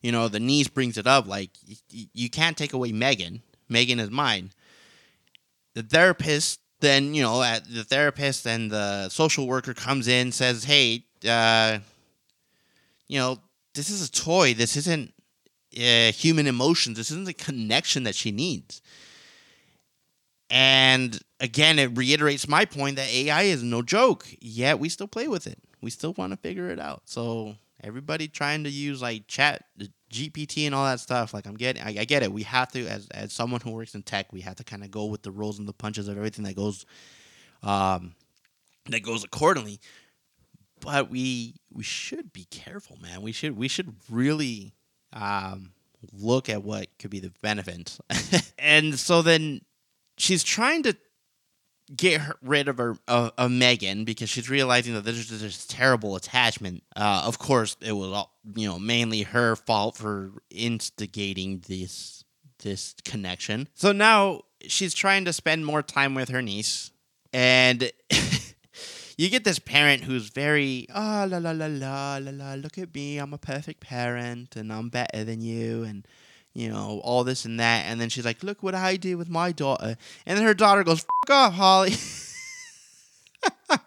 You 0.00 0.12
know, 0.12 0.28
the 0.28 0.38
niece 0.38 0.68
brings 0.68 0.96
it 0.96 1.08
up 1.08 1.26
like 1.26 1.50
y- 1.68 2.06
you 2.12 2.30
can't 2.30 2.56
take 2.56 2.72
away 2.72 2.92
Megan. 2.92 3.42
Megan 3.68 3.98
is 3.98 4.10
mine. 4.10 4.52
The 5.74 5.82
therapist 5.82 6.60
then 6.80 7.14
you 7.14 7.22
know 7.22 7.42
at 7.42 7.64
the 7.72 7.84
therapist 7.84 8.46
and 8.46 8.70
the 8.70 9.08
social 9.08 9.46
worker 9.46 9.74
comes 9.74 10.08
in 10.08 10.32
says 10.32 10.64
hey 10.64 11.04
uh, 11.28 11.78
you 13.08 13.18
know 13.18 13.38
this 13.74 13.90
is 13.90 14.06
a 14.06 14.10
toy 14.10 14.54
this 14.54 14.76
isn't 14.76 15.12
uh, 15.76 16.12
human 16.12 16.46
emotions 16.46 16.96
this 16.96 17.10
isn't 17.10 17.26
the 17.26 17.32
connection 17.32 18.04
that 18.04 18.14
she 18.14 18.30
needs 18.30 18.80
and 20.50 21.20
again 21.40 21.78
it 21.78 21.96
reiterates 21.96 22.48
my 22.48 22.64
point 22.64 22.96
that 22.96 23.08
ai 23.08 23.42
is 23.42 23.62
no 23.62 23.82
joke. 23.82 24.26
Yet 24.40 24.78
we 24.78 24.88
still 24.88 25.08
play 25.08 25.28
with 25.28 25.46
it. 25.46 25.58
We 25.80 25.90
still 25.90 26.14
want 26.14 26.32
to 26.32 26.36
figure 26.36 26.70
it 26.70 26.80
out. 26.80 27.02
So 27.04 27.56
everybody 27.82 28.28
trying 28.28 28.64
to 28.64 28.70
use 28.70 29.00
like 29.00 29.26
chat 29.28 29.64
gpt 30.12 30.66
and 30.66 30.74
all 30.74 30.84
that 30.84 30.98
stuff 30.98 31.32
like 31.32 31.46
i'm 31.46 31.54
getting 31.54 31.82
I, 31.82 32.00
I 32.00 32.04
get 32.04 32.22
it. 32.22 32.32
We 32.32 32.42
have 32.44 32.72
to 32.72 32.86
as 32.86 33.08
as 33.08 33.32
someone 33.32 33.60
who 33.60 33.70
works 33.70 33.94
in 33.94 34.02
tech 34.02 34.32
we 34.32 34.40
have 34.40 34.56
to 34.56 34.64
kind 34.64 34.82
of 34.82 34.90
go 34.90 35.06
with 35.06 35.22
the 35.22 35.30
rules 35.30 35.58
and 35.58 35.68
the 35.68 35.72
punches 35.72 36.08
of 36.08 36.16
everything 36.16 36.44
that 36.44 36.56
goes 36.56 36.86
um 37.62 38.14
that 38.86 39.02
goes 39.02 39.22
accordingly. 39.24 39.80
But 40.80 41.10
we 41.10 41.56
we 41.72 41.82
should 41.82 42.32
be 42.32 42.44
careful 42.50 42.96
man. 43.00 43.22
We 43.22 43.32
should 43.32 43.56
we 43.56 43.68
should 43.68 43.94
really 44.10 44.74
um 45.12 45.72
look 46.12 46.48
at 46.48 46.62
what 46.62 46.86
could 46.98 47.10
be 47.10 47.20
the 47.20 47.32
benefits 47.42 48.00
and 48.58 48.98
so 48.98 49.20
then 49.20 49.60
she's 50.16 50.44
trying 50.44 50.82
to 50.84 50.96
get 51.94 52.20
her, 52.20 52.36
rid 52.42 52.68
of 52.68 52.78
her 52.78 52.96
of, 53.06 53.32
of 53.36 53.50
Megan 53.50 54.04
because 54.04 54.28
she's 54.28 54.50
realizing 54.50 54.94
that 54.94 55.04
there's 55.04 55.26
just 55.26 55.42
this 55.42 55.66
terrible 55.66 56.16
attachment. 56.16 56.82
Uh, 56.94 57.22
of 57.24 57.38
course, 57.38 57.76
it 57.80 57.92
was 57.92 58.10
all, 58.10 58.34
you 58.54 58.68
know 58.68 58.78
mainly 58.78 59.22
her 59.22 59.56
fault 59.56 59.96
for 59.96 60.32
instigating 60.50 61.62
this 61.68 62.24
this 62.60 62.94
connection. 63.04 63.68
So 63.74 63.92
now 63.92 64.42
she's 64.62 64.94
trying 64.94 65.24
to 65.26 65.32
spend 65.32 65.64
more 65.64 65.82
time 65.82 66.14
with 66.14 66.28
her 66.28 66.42
niece, 66.42 66.90
and 67.32 67.90
you 69.16 69.30
get 69.30 69.44
this 69.44 69.58
parent 69.58 70.04
who's 70.04 70.28
very 70.30 70.86
ah 70.94 71.22
oh, 71.22 71.26
la 71.26 71.38
la 71.38 71.52
la 71.52 71.66
la 71.66 72.18
la 72.18 72.30
la. 72.30 72.54
Look 72.54 72.78
at 72.78 72.94
me, 72.94 73.18
I'm 73.18 73.32
a 73.32 73.38
perfect 73.38 73.80
parent, 73.80 74.56
and 74.56 74.72
I'm 74.72 74.88
better 74.88 75.24
than 75.24 75.40
you, 75.40 75.84
and 75.84 76.06
you 76.58 76.68
know, 76.68 77.00
all 77.04 77.22
this 77.22 77.44
and 77.44 77.60
that. 77.60 77.84
And 77.86 78.00
then 78.00 78.08
she's 78.08 78.24
like, 78.24 78.42
look 78.42 78.64
what 78.64 78.74
I 78.74 78.96
did 78.96 79.14
with 79.14 79.28
my 79.28 79.52
daughter. 79.52 79.96
And 80.26 80.36
then 80.36 80.44
her 80.44 80.54
daughter 80.54 80.82
goes, 80.82 81.00
fuck 81.00 81.30
off, 81.30 81.54
Holly. 81.54 81.94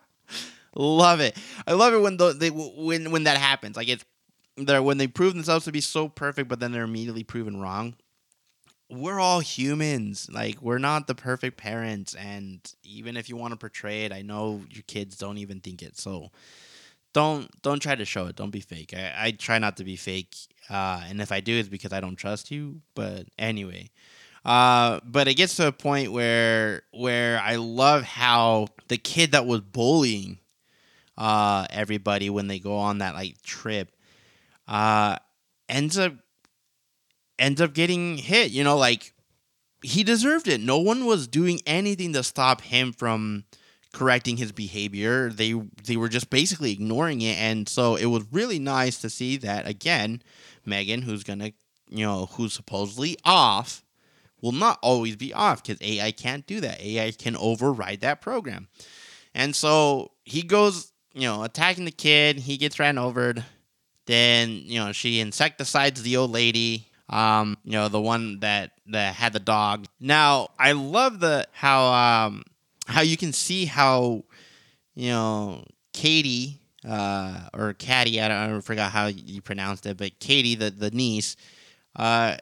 love 0.76 1.20
it. 1.20 1.36
I 1.68 1.74
love 1.74 1.94
it 1.94 2.00
when 2.00 2.16
the, 2.16 2.32
they 2.32 2.50
when 2.50 3.12
when 3.12 3.26
that 3.26 3.38
happens. 3.38 3.76
Like 3.76 3.90
it's 3.90 4.06
they're 4.56 4.82
when 4.82 4.98
they 4.98 5.08
prove 5.08 5.34
themselves 5.34 5.66
to 5.66 5.74
be 5.74 5.82
so 5.82 6.08
perfect, 6.08 6.48
but 6.48 6.62
then 6.62 6.72
they're 6.72 6.84
immediately 6.84 7.26
proven 7.26 7.60
wrong. 7.60 7.96
We're 8.90 9.20
all 9.20 9.42
humans. 9.42 10.30
Like 10.32 10.62
we're 10.62 10.78
not 10.78 11.08
the 11.08 11.16
perfect 11.16 11.58
parents, 11.58 12.16
and 12.16 12.60
even 12.84 13.18
if 13.18 13.28
you 13.28 13.36
want 13.36 13.52
to 13.52 13.58
portray 13.58 14.06
it, 14.06 14.14
I 14.14 14.22
know 14.22 14.62
your 14.70 14.84
kids 14.84 15.18
don't 15.18 15.40
even 15.40 15.60
think 15.60 15.82
it. 15.82 15.98
So 15.98 16.32
don't 17.12 17.50
don't 17.62 17.82
try 17.82 17.96
to 17.96 18.06
show 18.06 18.28
it. 18.28 18.38
Don't 18.38 18.52
be 18.52 18.62
fake. 18.62 18.94
I, 18.96 19.14
I 19.18 19.32
try 19.32 19.60
not 19.60 19.76
to 19.78 19.84
be 19.84 19.98
fake, 19.98 20.36
uh, 20.72 21.02
and 21.08 21.22
if 21.22 21.32
I 21.32 21.42
do, 21.42 21.58
it's 21.58 21.70
because 21.70 21.92
I 21.92 22.00
don't 22.00 22.16
trust 22.16 22.50
you. 22.50 22.82
But 22.96 23.28
anyway, 23.38 23.90
uh, 24.46 25.02
but 25.04 25.28
it 25.28 25.36
gets 25.36 25.58
to 25.58 25.68
a 25.68 25.72
point 25.72 26.12
where 26.12 26.84
where 26.92 27.40
I 27.40 27.58
love 27.58 28.04
how 28.04 28.68
the 28.88 28.98
kid 28.98 29.34
that 29.34 29.46
was 29.46 29.62
bullying 29.62 30.40
uh, 31.18 31.68
everybody 31.70 32.30
when 32.30 32.48
they 32.48 32.60
go 32.60 32.78
on 32.78 33.00
that 33.00 33.16
like 33.16 33.42
trip 33.42 33.92
uh, 34.68 35.18
ends 35.68 35.98
up 35.98 36.14
ends 37.38 37.60
up 37.60 37.74
getting 37.74 38.18
hit. 38.18 38.52
You 38.52 38.64
know, 38.64 38.78
like 38.78 39.14
he 39.84 40.04
deserved 40.04 40.48
it. 40.48 40.62
No 40.62 40.78
one 40.78 41.06
was 41.06 41.28
doing 41.28 41.60
anything 41.66 42.14
to 42.14 42.24
stop 42.24 42.62
him 42.62 42.94
from 42.94 43.44
correcting 43.94 44.38
his 44.38 44.52
behavior. 44.52 45.30
They 45.30 45.54
they 45.84 45.98
were 45.98 46.10
just 46.10 46.30
basically 46.30 46.72
ignoring 46.72 47.22
it, 47.22 47.38
and 47.38 47.68
so 47.68 47.96
it 47.96 48.06
was 48.06 48.24
really 48.32 48.60
nice 48.60 49.00
to 49.02 49.10
see 49.10 49.38
that 49.38 49.68
again. 49.68 50.22
Megan, 50.66 51.02
who's 51.02 51.24
gonna 51.24 51.52
you 51.90 52.06
know 52.06 52.28
who's 52.34 52.54
supposedly 52.54 53.18
off, 53.26 53.84
will 54.42 54.52
not 54.52 54.80
always 54.82 55.16
be 55.16 55.34
off 55.34 55.64
because 55.64 55.82
AI 55.82 56.12
can't 56.12 56.46
do 56.46 56.62
that. 56.62 56.82
AI 56.82 57.12
can 57.12 57.36
override 57.36 58.02
that 58.02 58.22
program, 58.22 58.68
and 59.34 59.56
so 59.56 60.12
he 60.24 60.42
goes 60.42 60.92
you 61.14 61.28
know 61.28 61.44
attacking 61.44 61.86
the 61.86 61.92
kid. 61.92 62.40
He 62.40 62.58
gets 62.58 62.80
ran 62.80 62.98
over. 62.98 63.36
Then 64.08 64.62
you 64.66 64.80
know 64.80 64.92
she 64.92 65.20
insecticides 65.20 66.02
the 66.02 66.18
old 66.18 66.32
lady 66.32 66.88
um, 67.12 67.58
you 67.66 67.74
know, 67.74 67.90
the 67.90 68.00
one 68.02 68.40
that 68.40 68.72
that 68.88 69.14
had 69.16 69.34
the 69.34 69.40
dog. 69.40 69.86
Now, 70.00 70.50
I 70.58 70.72
love 70.72 71.20
the 71.20 71.46
how 71.52 71.92
um 71.92 72.44
how 72.88 73.02
you 73.02 73.18
can 73.18 73.34
see 73.34 73.66
how 73.66 74.24
you 74.96 75.10
know 75.10 75.66
Katie 75.94 76.61
uh, 76.88 77.50
or 77.54 77.74
Caddy, 77.74 78.22
I 78.22 78.28
don't, 78.28 78.58
I 78.58 78.60
forgot 78.62 78.92
how 78.92 79.08
you 79.08 79.42
pronounced 79.42 79.86
it, 79.86 79.98
but 79.98 80.20
Katie, 80.20 80.56
the 80.56 80.72
the 80.72 80.92
niece, 80.92 81.36
uh, 81.96 82.38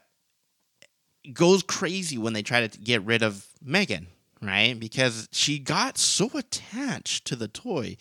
goes 1.33 1.63
crazy 1.63 2.17
when 2.17 2.33
they 2.33 2.41
try 2.41 2.65
to 2.65 2.79
get 2.79 3.03
rid 3.03 3.23
of 3.23 3.45
Megan, 3.61 4.07
right? 4.41 4.79
Because 4.79 5.27
she 5.31 5.59
got 5.59 5.97
so 5.97 6.29
attached 6.33 7.25
to 7.25 7.35
the 7.35 7.47
toy. 7.47 7.97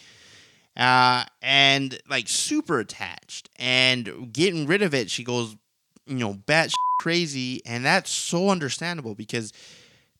Uh, 0.76 1.24
and 1.42 1.98
like 2.08 2.28
super 2.28 2.78
attached 2.78 3.50
and 3.56 4.32
getting 4.32 4.64
rid 4.64 4.80
of 4.80 4.94
it, 4.94 5.10
she 5.10 5.24
goes, 5.24 5.56
you 6.06 6.14
know, 6.14 6.32
bat 6.32 6.72
crazy. 7.00 7.60
And 7.66 7.84
that's 7.84 8.12
so 8.12 8.48
understandable 8.48 9.16
because 9.16 9.52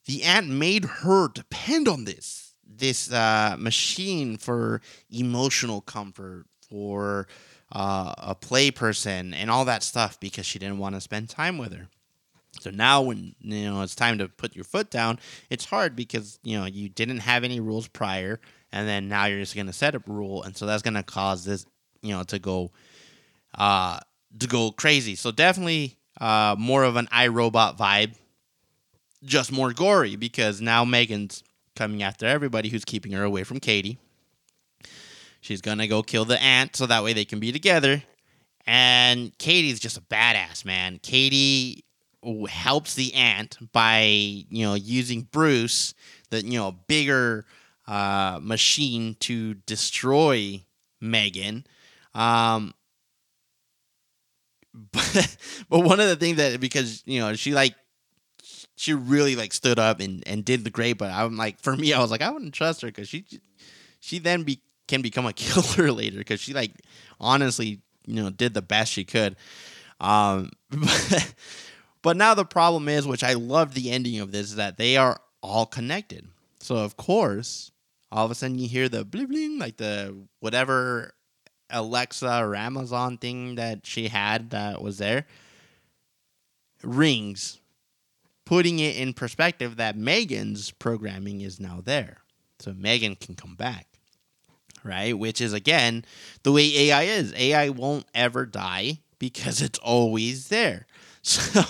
the 0.06 0.24
aunt 0.24 0.48
made 0.48 0.84
her 0.84 1.28
depend 1.28 1.86
on 1.86 2.06
this 2.06 2.47
this 2.68 3.10
uh, 3.12 3.56
machine 3.58 4.36
for 4.36 4.80
emotional 5.10 5.80
comfort 5.80 6.46
for 6.68 7.26
uh, 7.72 8.14
a 8.18 8.34
play 8.34 8.70
person 8.70 9.34
and 9.34 9.50
all 9.50 9.64
that 9.64 9.82
stuff 9.82 10.18
because 10.20 10.46
she 10.46 10.58
didn't 10.58 10.78
want 10.78 10.94
to 10.94 11.00
spend 11.00 11.28
time 11.28 11.58
with 11.58 11.72
her. 11.72 11.88
So 12.60 12.70
now 12.70 13.02
when 13.02 13.34
you 13.40 13.70
know 13.70 13.82
it's 13.82 13.94
time 13.94 14.18
to 14.18 14.28
put 14.28 14.56
your 14.56 14.64
foot 14.64 14.90
down 14.90 15.20
it's 15.48 15.64
hard 15.64 15.94
because 15.94 16.38
you 16.42 16.58
know 16.58 16.64
you 16.66 16.88
didn't 16.88 17.18
have 17.18 17.44
any 17.44 17.60
rules 17.60 17.86
prior 17.86 18.40
and 18.72 18.88
then 18.88 19.08
now 19.08 19.26
you're 19.26 19.38
just 19.38 19.54
going 19.54 19.66
to 19.68 19.72
set 19.72 19.94
up 19.94 20.08
a 20.08 20.12
rule 20.12 20.42
and 20.42 20.56
so 20.56 20.66
that's 20.66 20.82
going 20.82 20.94
to 20.94 21.02
cause 21.02 21.44
this 21.44 21.66
you 22.02 22.12
know 22.12 22.22
to 22.24 22.38
go 22.38 22.72
uh 23.56 24.00
to 24.38 24.46
go 24.46 24.72
crazy. 24.72 25.14
So 25.14 25.30
definitely 25.30 25.96
uh 26.20 26.56
more 26.58 26.84
of 26.84 26.96
an 26.96 27.06
iRobot 27.12 27.78
vibe 27.78 28.14
just 29.24 29.52
more 29.52 29.72
gory 29.72 30.16
because 30.16 30.60
now 30.60 30.84
Megan's 30.84 31.42
coming 31.78 32.02
after 32.02 32.26
everybody 32.26 32.68
who's 32.68 32.84
keeping 32.84 33.12
her 33.12 33.22
away 33.22 33.44
from 33.44 33.60
Katie. 33.60 33.98
She's 35.40 35.60
gonna 35.60 35.86
go 35.86 36.02
kill 36.02 36.24
the 36.24 36.42
aunt 36.42 36.74
so 36.74 36.86
that 36.86 37.04
way 37.04 37.12
they 37.12 37.24
can 37.24 37.38
be 37.38 37.52
together. 37.52 38.02
And 38.66 39.36
Katie's 39.38 39.78
just 39.78 39.96
a 39.96 40.00
badass, 40.00 40.64
man. 40.64 40.98
Katie 41.00 41.84
helps 42.50 42.94
the 42.94 43.14
aunt 43.14 43.56
by, 43.72 44.00
you 44.02 44.66
know, 44.66 44.74
using 44.74 45.22
Bruce, 45.22 45.94
the, 46.30 46.44
you 46.44 46.58
know, 46.58 46.72
bigger 46.72 47.46
uh, 47.86 48.40
machine 48.42 49.16
to 49.20 49.54
destroy 49.54 50.60
Megan. 51.00 51.64
Um, 52.12 52.74
but, 54.74 55.36
but 55.70 55.80
one 55.80 56.00
of 56.00 56.08
the 56.08 56.16
things 56.16 56.38
that, 56.38 56.60
because, 56.60 57.04
you 57.06 57.20
know, 57.20 57.34
she 57.34 57.54
like 57.54 57.76
she 58.78 58.94
really 58.94 59.36
like 59.36 59.52
stood 59.52 59.78
up 59.78 60.00
and, 60.00 60.22
and 60.26 60.44
did 60.44 60.64
the 60.64 60.70
great. 60.70 60.94
But 60.94 61.10
I'm 61.10 61.36
like, 61.36 61.60
for 61.60 61.76
me, 61.76 61.92
I 61.92 62.00
was 62.00 62.10
like, 62.10 62.22
I 62.22 62.30
wouldn't 62.30 62.54
trust 62.54 62.82
her 62.82 62.88
because 62.88 63.08
she 63.08 63.24
she 64.00 64.18
then 64.18 64.44
be, 64.44 64.60
can 64.86 65.02
become 65.02 65.26
a 65.26 65.32
killer 65.34 65.90
later 65.92 66.18
because 66.18 66.40
she 66.40 66.54
like 66.54 66.72
honestly 67.20 67.80
you 68.06 68.22
know 68.22 68.30
did 68.30 68.54
the 68.54 68.62
best 68.62 68.92
she 68.92 69.04
could. 69.04 69.36
Um, 70.00 70.50
but, 70.70 71.34
but 72.02 72.16
now 72.16 72.34
the 72.34 72.44
problem 72.44 72.88
is, 72.88 73.06
which 73.06 73.24
I 73.24 73.34
love 73.34 73.74
the 73.74 73.90
ending 73.90 74.20
of 74.20 74.32
this, 74.32 74.46
is 74.46 74.56
that 74.56 74.76
they 74.76 74.96
are 74.96 75.20
all 75.42 75.66
connected. 75.66 76.28
So 76.60 76.76
of 76.76 76.96
course, 76.96 77.72
all 78.12 78.24
of 78.24 78.30
a 78.30 78.34
sudden 78.34 78.58
you 78.58 78.68
hear 78.68 78.88
the 78.88 79.04
bling 79.04 79.26
bling, 79.26 79.58
like 79.58 79.76
the 79.76 80.16
whatever 80.40 81.14
Alexa 81.70 82.42
or 82.42 82.54
Amazon 82.54 83.18
thing 83.18 83.56
that 83.56 83.86
she 83.86 84.08
had 84.08 84.50
that 84.50 84.80
was 84.80 84.98
there 84.98 85.26
rings, 86.82 87.58
putting 88.48 88.78
it 88.78 88.96
in 88.96 89.12
perspective 89.12 89.76
that 89.76 89.94
Megan's 89.94 90.70
programming 90.70 91.42
is 91.42 91.60
now 91.60 91.82
there. 91.84 92.16
So 92.60 92.72
Megan 92.72 93.14
can 93.14 93.34
come 93.34 93.54
back. 93.54 93.86
Right? 94.82 95.16
Which 95.16 95.42
is 95.42 95.52
again 95.52 96.06
the 96.44 96.52
way 96.52 96.74
AI 96.88 97.02
is. 97.02 97.34
AI 97.34 97.68
won't 97.68 98.06
ever 98.14 98.46
die 98.46 99.00
because 99.18 99.60
it's 99.60 99.78
always 99.80 100.48
there. 100.48 100.86
So 101.20 101.62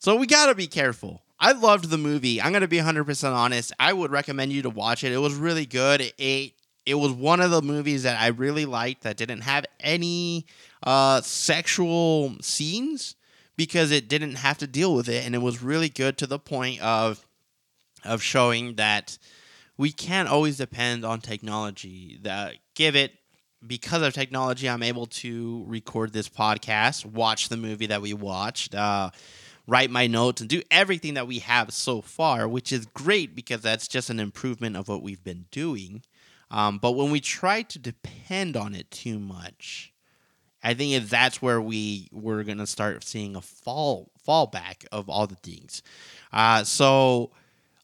so 0.00 0.16
we 0.16 0.26
got 0.26 0.46
to 0.46 0.54
be 0.54 0.66
careful. 0.66 1.22
I 1.40 1.52
loved 1.52 1.88
the 1.88 1.96
movie. 1.96 2.42
I'm 2.42 2.52
going 2.52 2.60
to 2.60 2.68
be 2.68 2.78
100% 2.78 3.32
honest. 3.32 3.72
I 3.80 3.92
would 3.92 4.10
recommend 4.10 4.52
you 4.52 4.62
to 4.62 4.70
watch 4.70 5.02
it. 5.02 5.12
It 5.12 5.18
was 5.18 5.34
really 5.34 5.64
good. 5.64 6.12
It 6.18 6.52
it 6.84 6.94
was 6.94 7.12
one 7.12 7.40
of 7.40 7.50
the 7.50 7.62
movies 7.62 8.02
that 8.02 8.20
I 8.20 8.28
really 8.28 8.66
liked 8.66 9.02
that 9.04 9.16
didn't 9.16 9.42
have 9.42 9.64
any 9.80 10.44
uh, 10.82 11.22
sexual 11.22 12.36
scenes 12.42 13.14
because 13.58 13.90
it 13.90 14.08
didn't 14.08 14.36
have 14.36 14.56
to 14.58 14.68
deal 14.68 14.94
with 14.94 15.08
it, 15.08 15.26
and 15.26 15.34
it 15.34 15.38
was 15.38 15.62
really 15.62 15.90
good 15.90 16.16
to 16.16 16.26
the 16.26 16.38
point 16.38 16.80
of 16.80 17.26
of 18.04 18.22
showing 18.22 18.76
that 18.76 19.18
we 19.76 19.90
can't 19.90 20.28
always 20.28 20.56
depend 20.56 21.04
on 21.04 21.20
technology. 21.20 22.18
That 22.22 22.54
give 22.74 22.96
it 22.96 23.12
because 23.66 24.02
of 24.02 24.14
technology, 24.14 24.70
I'm 24.70 24.84
able 24.84 25.06
to 25.06 25.64
record 25.66 26.12
this 26.12 26.28
podcast, 26.28 27.04
watch 27.04 27.48
the 27.48 27.56
movie 27.56 27.86
that 27.86 28.00
we 28.00 28.14
watched. 28.14 28.76
Uh, 28.76 29.10
write 29.66 29.90
my 29.90 30.06
notes 30.06 30.40
and 30.40 30.48
do 30.48 30.62
everything 30.70 31.14
that 31.14 31.26
we 31.26 31.40
have 31.40 31.72
so 31.74 32.00
far, 32.00 32.48
which 32.48 32.72
is 32.72 32.86
great 32.86 33.34
because 33.34 33.60
that's 33.60 33.88
just 33.88 34.08
an 34.08 34.20
improvement 34.20 34.76
of 34.76 34.88
what 34.88 35.02
we've 35.02 35.24
been 35.24 35.46
doing. 35.50 36.02
Um, 36.50 36.78
but 36.78 36.92
when 36.92 37.10
we 37.10 37.20
try 37.20 37.62
to 37.62 37.78
depend 37.78 38.56
on 38.56 38.74
it 38.74 38.90
too 38.90 39.18
much, 39.18 39.92
I 40.62 40.74
think 40.74 41.08
that's 41.08 41.40
where 41.40 41.60
we 41.60 42.08
we're 42.12 42.44
gonna 42.44 42.66
start 42.66 43.04
seeing 43.04 43.36
a 43.36 43.40
fall 43.40 44.10
fallback 44.26 44.86
of 44.92 45.08
all 45.08 45.26
the 45.26 45.36
things. 45.36 45.82
Uh, 46.32 46.64
so 46.64 47.30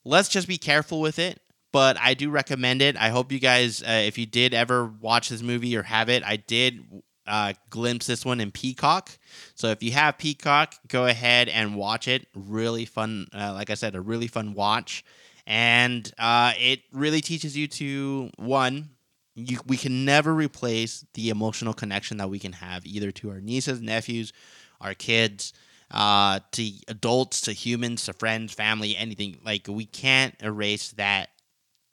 let's 0.04 0.28
just 0.28 0.48
be 0.48 0.58
careful 0.58 1.00
with 1.00 1.18
it. 1.18 1.40
But 1.72 1.96
I 2.00 2.14
do 2.14 2.30
recommend 2.30 2.82
it. 2.82 2.96
I 2.96 3.08
hope 3.08 3.32
you 3.32 3.40
guys, 3.40 3.82
uh, 3.82 4.02
if 4.04 4.16
you 4.16 4.26
did 4.26 4.54
ever 4.54 4.86
watch 5.00 5.28
this 5.28 5.42
movie 5.42 5.76
or 5.76 5.82
have 5.82 6.08
it, 6.08 6.22
I 6.22 6.36
did 6.36 6.84
uh, 7.26 7.54
glimpse 7.68 8.06
this 8.06 8.24
one 8.24 8.40
in 8.40 8.52
Peacock. 8.52 9.10
So 9.56 9.68
if 9.68 9.82
you 9.82 9.90
have 9.90 10.16
Peacock, 10.16 10.76
go 10.86 11.06
ahead 11.06 11.48
and 11.48 11.74
watch 11.74 12.06
it. 12.06 12.28
Really 12.32 12.84
fun. 12.84 13.26
Uh, 13.34 13.52
like 13.54 13.70
I 13.70 13.74
said, 13.74 13.96
a 13.96 14.00
really 14.00 14.28
fun 14.28 14.54
watch 14.54 15.04
and 15.46 16.10
uh, 16.18 16.52
it 16.58 16.80
really 16.92 17.20
teaches 17.20 17.56
you 17.56 17.66
to 17.68 18.30
one 18.36 18.90
you, 19.34 19.58
we 19.66 19.76
can 19.76 20.04
never 20.04 20.32
replace 20.32 21.04
the 21.14 21.30
emotional 21.30 21.74
connection 21.74 22.18
that 22.18 22.30
we 22.30 22.38
can 22.38 22.52
have 22.52 22.86
either 22.86 23.10
to 23.12 23.30
our 23.30 23.40
nieces 23.40 23.80
nephews 23.80 24.32
our 24.80 24.94
kids 24.94 25.52
uh, 25.90 26.40
to 26.50 26.70
adults 26.88 27.42
to 27.42 27.52
humans 27.52 28.04
to 28.04 28.12
friends 28.12 28.52
family 28.52 28.96
anything 28.96 29.38
like 29.44 29.66
we 29.68 29.86
can't 29.86 30.34
erase 30.42 30.92
that 30.92 31.30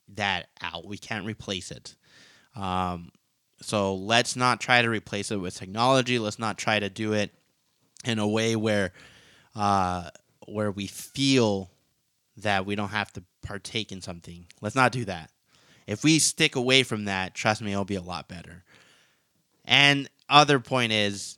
that 0.08 0.48
out 0.62 0.86
we 0.86 0.98
can't 0.98 1.26
replace 1.26 1.70
it 1.70 1.94
um, 2.56 3.10
so 3.60 3.94
let's 3.94 4.36
not 4.36 4.60
try 4.60 4.82
to 4.82 4.88
replace 4.90 5.30
it 5.30 5.36
with 5.36 5.56
technology 5.56 6.18
let's 6.18 6.38
not 6.38 6.58
try 6.58 6.78
to 6.78 6.88
do 6.88 7.12
it 7.12 7.32
in 8.04 8.18
a 8.18 8.26
way 8.26 8.56
where 8.56 8.92
uh, 9.54 10.08
where 10.46 10.70
we 10.70 10.86
feel 10.86 11.70
that 12.36 12.66
we 12.66 12.74
don't 12.74 12.88
have 12.88 13.12
to 13.12 13.22
partake 13.42 13.92
in 13.92 14.00
something. 14.00 14.46
Let's 14.60 14.76
not 14.76 14.92
do 14.92 15.04
that. 15.04 15.30
If 15.92 16.02
we 16.02 16.18
stick 16.18 16.56
away 16.56 16.84
from 16.84 17.04
that, 17.04 17.34
trust 17.34 17.60
me, 17.60 17.72
it'll 17.72 17.84
be 17.84 17.96
a 17.96 18.02
lot 18.02 18.26
better. 18.26 18.64
And 19.64 20.08
other 20.26 20.58
point 20.58 20.90
is 20.90 21.36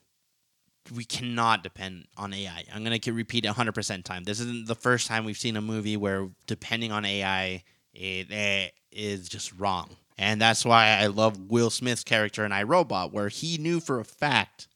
we 0.94 1.04
cannot 1.04 1.64
depend 1.64 2.06
on 2.16 2.32
AI. 2.32 2.62
I'm 2.72 2.84
to 2.84 3.12
repeat 3.12 3.44
100% 3.44 4.04
time. 4.04 4.22
This 4.22 4.38
isn't 4.38 4.68
the 4.68 4.76
first 4.76 5.08
time 5.08 5.24
we've 5.24 5.36
seen 5.36 5.56
a 5.56 5.60
movie 5.60 5.96
where 5.96 6.28
depending 6.46 6.92
on 6.92 7.04
AI 7.04 7.64
it, 7.94 8.30
it 8.30 8.74
is 8.92 9.28
just 9.28 9.52
wrong. 9.58 9.90
And 10.18 10.40
that's 10.40 10.64
why 10.64 10.98
I 11.00 11.08
love 11.08 11.50
Will 11.50 11.70
Smith's 11.70 12.04
character 12.04 12.44
in 12.44 12.52
iRobot, 12.52 13.10
where 13.12 13.28
he 13.28 13.58
knew 13.58 13.80
for 13.80 13.98
a 13.98 14.04
fact 14.04 14.68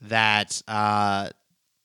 that 0.00 0.60
uh, 0.66 1.28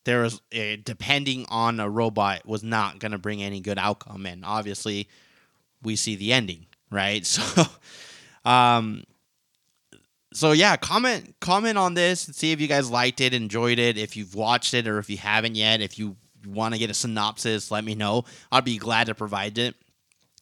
there 0.06 0.24
was 0.24 0.42
uh, 0.56 0.78
depending 0.84 1.46
on 1.50 1.80
a 1.80 1.88
robot 1.88 2.48
was 2.48 2.64
not 2.64 2.98
going 2.98 3.12
to 3.12 3.20
bring 3.20 3.44
any 3.44 3.60
good 3.60 3.78
outcome 3.78 4.26
and 4.26 4.44
obviously 4.46 5.08
we 5.82 5.96
see 5.96 6.16
the 6.16 6.32
ending 6.32 6.66
right 6.94 7.26
so 7.26 7.64
um 8.46 9.04
so 10.34 10.52
yeah 10.52 10.76
comment 10.78 11.36
comment 11.40 11.78
on 11.78 11.94
this 11.94 12.28
and 12.28 12.36
see 12.36 12.52
if 12.52 12.62
you 12.62 12.68
guys 12.68 12.90
liked 12.90 13.22
it 13.22 13.34
enjoyed 13.34 13.80
it 13.80 13.98
if 13.98 14.16
you've 14.16 14.36
watched 14.36 14.74
it 14.74 14.88
or 14.88 15.00
if 15.00 15.10
you 15.10 15.18
haven't 15.18 15.56
yet 15.56 15.82
if 15.82 15.98
you 15.98 16.16
want 16.48 16.74
to 16.74 16.80
get 16.80 16.90
a 16.90 16.94
synopsis 16.94 17.72
let 17.72 17.84
me 17.84 17.96
know 17.96 18.24
i'd 18.52 18.66
be 18.66 18.78
glad 18.78 19.08
to 19.08 19.16
provide 19.16 19.58
it 19.58 19.76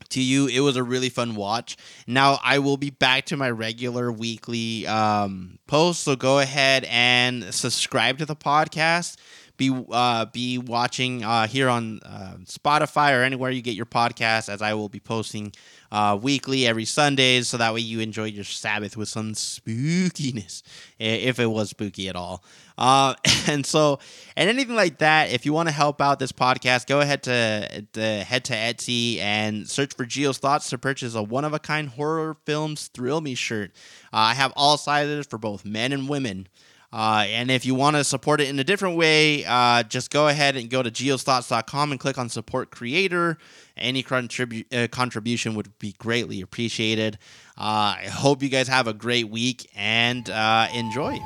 to 0.09 0.21
you. 0.21 0.47
It 0.47 0.59
was 0.59 0.75
a 0.75 0.83
really 0.83 1.09
fun 1.09 1.35
watch. 1.35 1.77
Now 2.07 2.39
I 2.43 2.59
will 2.59 2.77
be 2.77 2.89
back 2.89 3.25
to 3.27 3.37
my 3.37 3.49
regular 3.49 4.11
weekly 4.11 4.85
um, 4.87 5.59
post, 5.67 6.03
so 6.03 6.15
go 6.15 6.39
ahead 6.39 6.85
and 6.89 7.53
subscribe 7.53 8.17
to 8.19 8.25
the 8.25 8.35
podcast 8.35 9.17
be 9.57 9.85
uh, 9.91 10.25
be 10.25 10.57
watching 10.57 11.23
uh, 11.23 11.47
here 11.47 11.69
on 11.69 11.99
uh, 12.03 12.35
Spotify 12.45 13.17
or 13.17 13.23
anywhere 13.23 13.51
you 13.51 13.61
get 13.61 13.75
your 13.75 13.85
podcast, 13.85 14.49
as 14.49 14.61
I 14.61 14.73
will 14.73 14.89
be 14.89 14.99
posting 14.99 15.53
uh, 15.91 16.17
weekly 16.21 16.65
every 16.65 16.85
Sundays, 16.85 17.49
so 17.49 17.57
that 17.57 17.73
way 17.73 17.81
you 17.81 17.99
enjoy 17.99 18.25
your 18.25 18.43
Sabbath 18.43 18.95
with 18.95 19.09
some 19.09 19.33
spookiness, 19.33 20.63
if 20.99 21.39
it 21.39 21.47
was 21.47 21.71
spooky 21.71 22.07
at 22.07 22.15
all. 22.15 22.43
Uh, 22.77 23.13
and 23.47 23.65
so, 23.65 23.99
and 24.35 24.49
anything 24.49 24.75
like 24.75 24.99
that, 24.99 25.31
if 25.31 25.45
you 25.45 25.53
want 25.53 25.69
to 25.69 25.73
help 25.73 26.01
out 26.01 26.17
this 26.19 26.31
podcast, 26.31 26.87
go 26.87 27.01
ahead 27.01 27.23
to, 27.23 27.85
to 27.93 28.23
head 28.23 28.45
to 28.45 28.53
Etsy 28.53 29.19
and 29.19 29.67
search 29.67 29.93
for 29.93 30.05
Geo's 30.05 30.37
Thoughts 30.37 30.69
to 30.69 30.77
purchase 30.77 31.13
a 31.13 31.21
one 31.21 31.45
of 31.45 31.53
a 31.53 31.59
kind 31.59 31.89
horror 31.89 32.37
films 32.45 32.87
thrill 32.87 33.21
me 33.21 33.35
shirt. 33.35 33.71
Uh, 34.13 34.17
I 34.17 34.33
have 34.33 34.53
all 34.55 34.77
sizes 34.77 35.27
for 35.27 35.37
both 35.37 35.65
men 35.65 35.91
and 35.91 36.07
women. 36.09 36.47
Uh, 36.93 37.23
and 37.27 37.49
if 37.49 37.65
you 37.65 37.73
want 37.73 37.95
to 37.95 38.03
support 38.03 38.41
it 38.41 38.49
in 38.49 38.59
a 38.59 38.63
different 38.63 38.97
way, 38.97 39.45
uh, 39.45 39.81
just 39.83 40.11
go 40.11 40.27
ahead 40.27 40.57
and 40.57 40.69
go 40.69 40.83
to 40.83 40.91
geosthoughts.com 40.91 41.91
and 41.91 41.99
click 41.99 42.17
on 42.17 42.27
support 42.27 42.69
creator. 42.69 43.37
Any 43.77 44.03
contribu- 44.03 44.65
uh, 44.73 44.87
contribution 44.89 45.55
would 45.55 45.77
be 45.79 45.93
greatly 45.97 46.41
appreciated. 46.41 47.17
Uh, 47.57 47.95
I 47.97 48.09
hope 48.11 48.43
you 48.43 48.49
guys 48.49 48.67
have 48.67 48.87
a 48.87 48.93
great 48.93 49.29
week 49.29 49.69
and 49.75 50.29
uh, 50.29 50.67
enjoy. 50.73 51.17